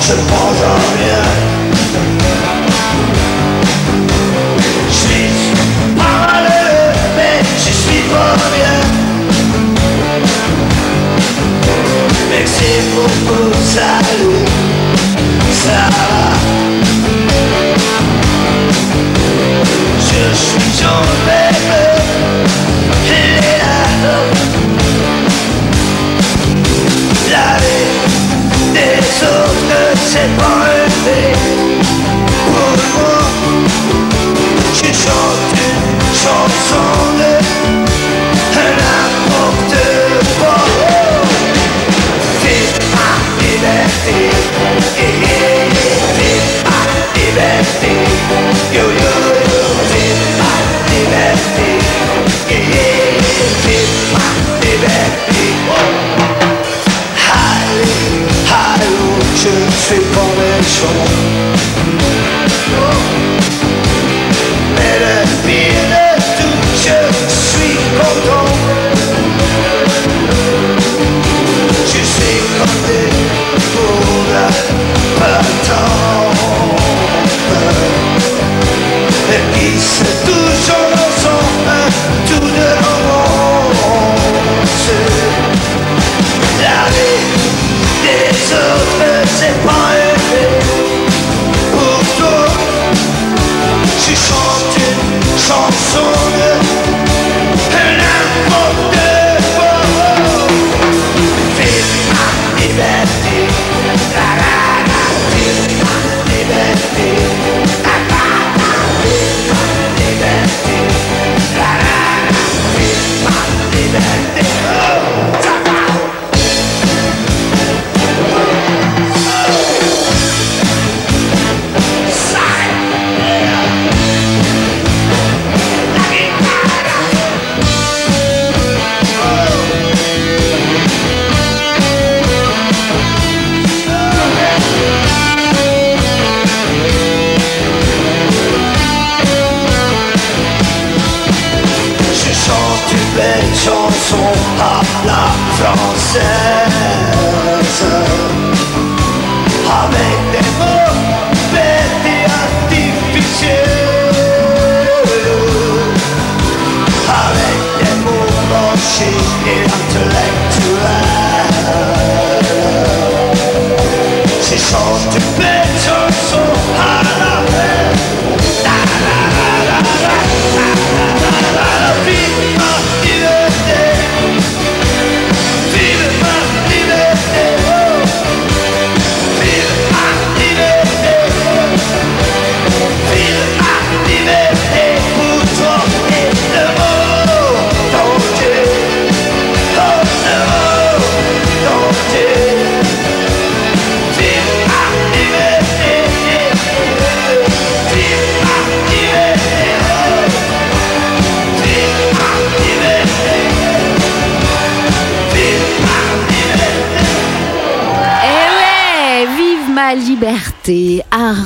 [0.06, 1.43] Je pense en rien.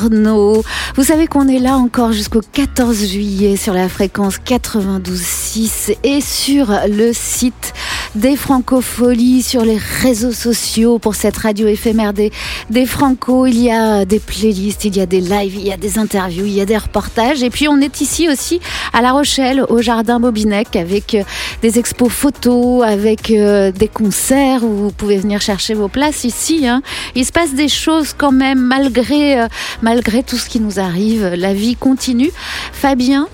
[0.09, 6.67] Vous savez qu'on est là encore jusqu'au 14 juillet sur la fréquence 92.6 et sur
[6.87, 7.73] le site
[8.15, 12.31] des Francopholies, sur les réseaux sociaux pour cette radio éphémère des,
[12.69, 13.45] des Franco.
[13.45, 16.45] Il y a des playlists, il y a des lives, il y a des interviews,
[16.45, 17.43] il y a des reportages.
[17.43, 18.59] Et puis on est ici aussi
[18.93, 21.23] à La Rochelle, au Jardin Bobinec, avec euh,
[21.61, 26.67] des expos photos, avec euh, des concerts où vous pouvez venir chercher vos places ici.
[26.67, 26.81] hein.
[27.15, 29.47] Il se passe des choses quand même malgré, euh,
[29.81, 31.25] malgré tout ce qui nous arrive.
[31.35, 32.31] La vie continue.
[32.71, 33.27] Fabien,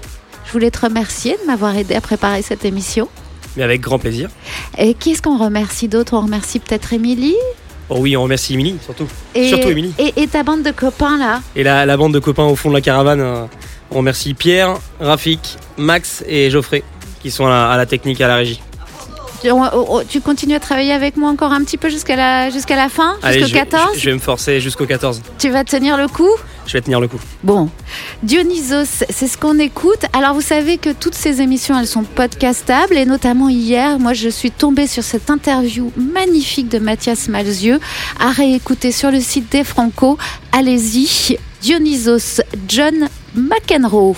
[0.46, 3.08] je voulais te remercier de m'avoir aidé à préparer cette émission.
[3.58, 4.30] Mais avec grand plaisir.
[4.78, 6.14] Et qui est-ce qu'on remercie d'autre?
[6.16, 7.36] On remercie peut-être Émilie
[7.90, 9.08] Oh oui, on remercie Émilie, surtout.
[9.36, 9.94] et, Surtout Émilie.
[10.00, 11.42] et, et ta bande de copains là?
[11.56, 13.46] Et la, la bande de copains au fond de la caravane, euh,
[13.92, 16.84] on remercie Pierre, Rafik, Max et Geoffrey,
[17.22, 18.62] qui sont à la, à la technique, à la régie.
[19.44, 22.50] Tu, on- on- tu continues à travailler avec moi encore un petit peu jusqu'à la,
[22.50, 25.22] jusqu'à la fin Jusqu'au je, vais- 14 je- je vais me forcer jusqu'au 14.
[25.38, 26.30] Tu vas tenir le coup?
[26.66, 27.20] Je vais tenir le coup.
[27.44, 27.70] Bon,
[28.24, 30.06] Dionysos, c'est ce qu'on écoute.
[30.14, 34.30] Alors vous savez que toutes ces émissions, elles sont podcastables et notamment hier, moi je
[34.30, 37.80] suis tombée sur cette interview magnifique de Mathias Malzieux
[38.20, 40.18] à réécouter sur le site des Franco.
[40.54, 44.16] Allez-y, Dionysos John McEnroe.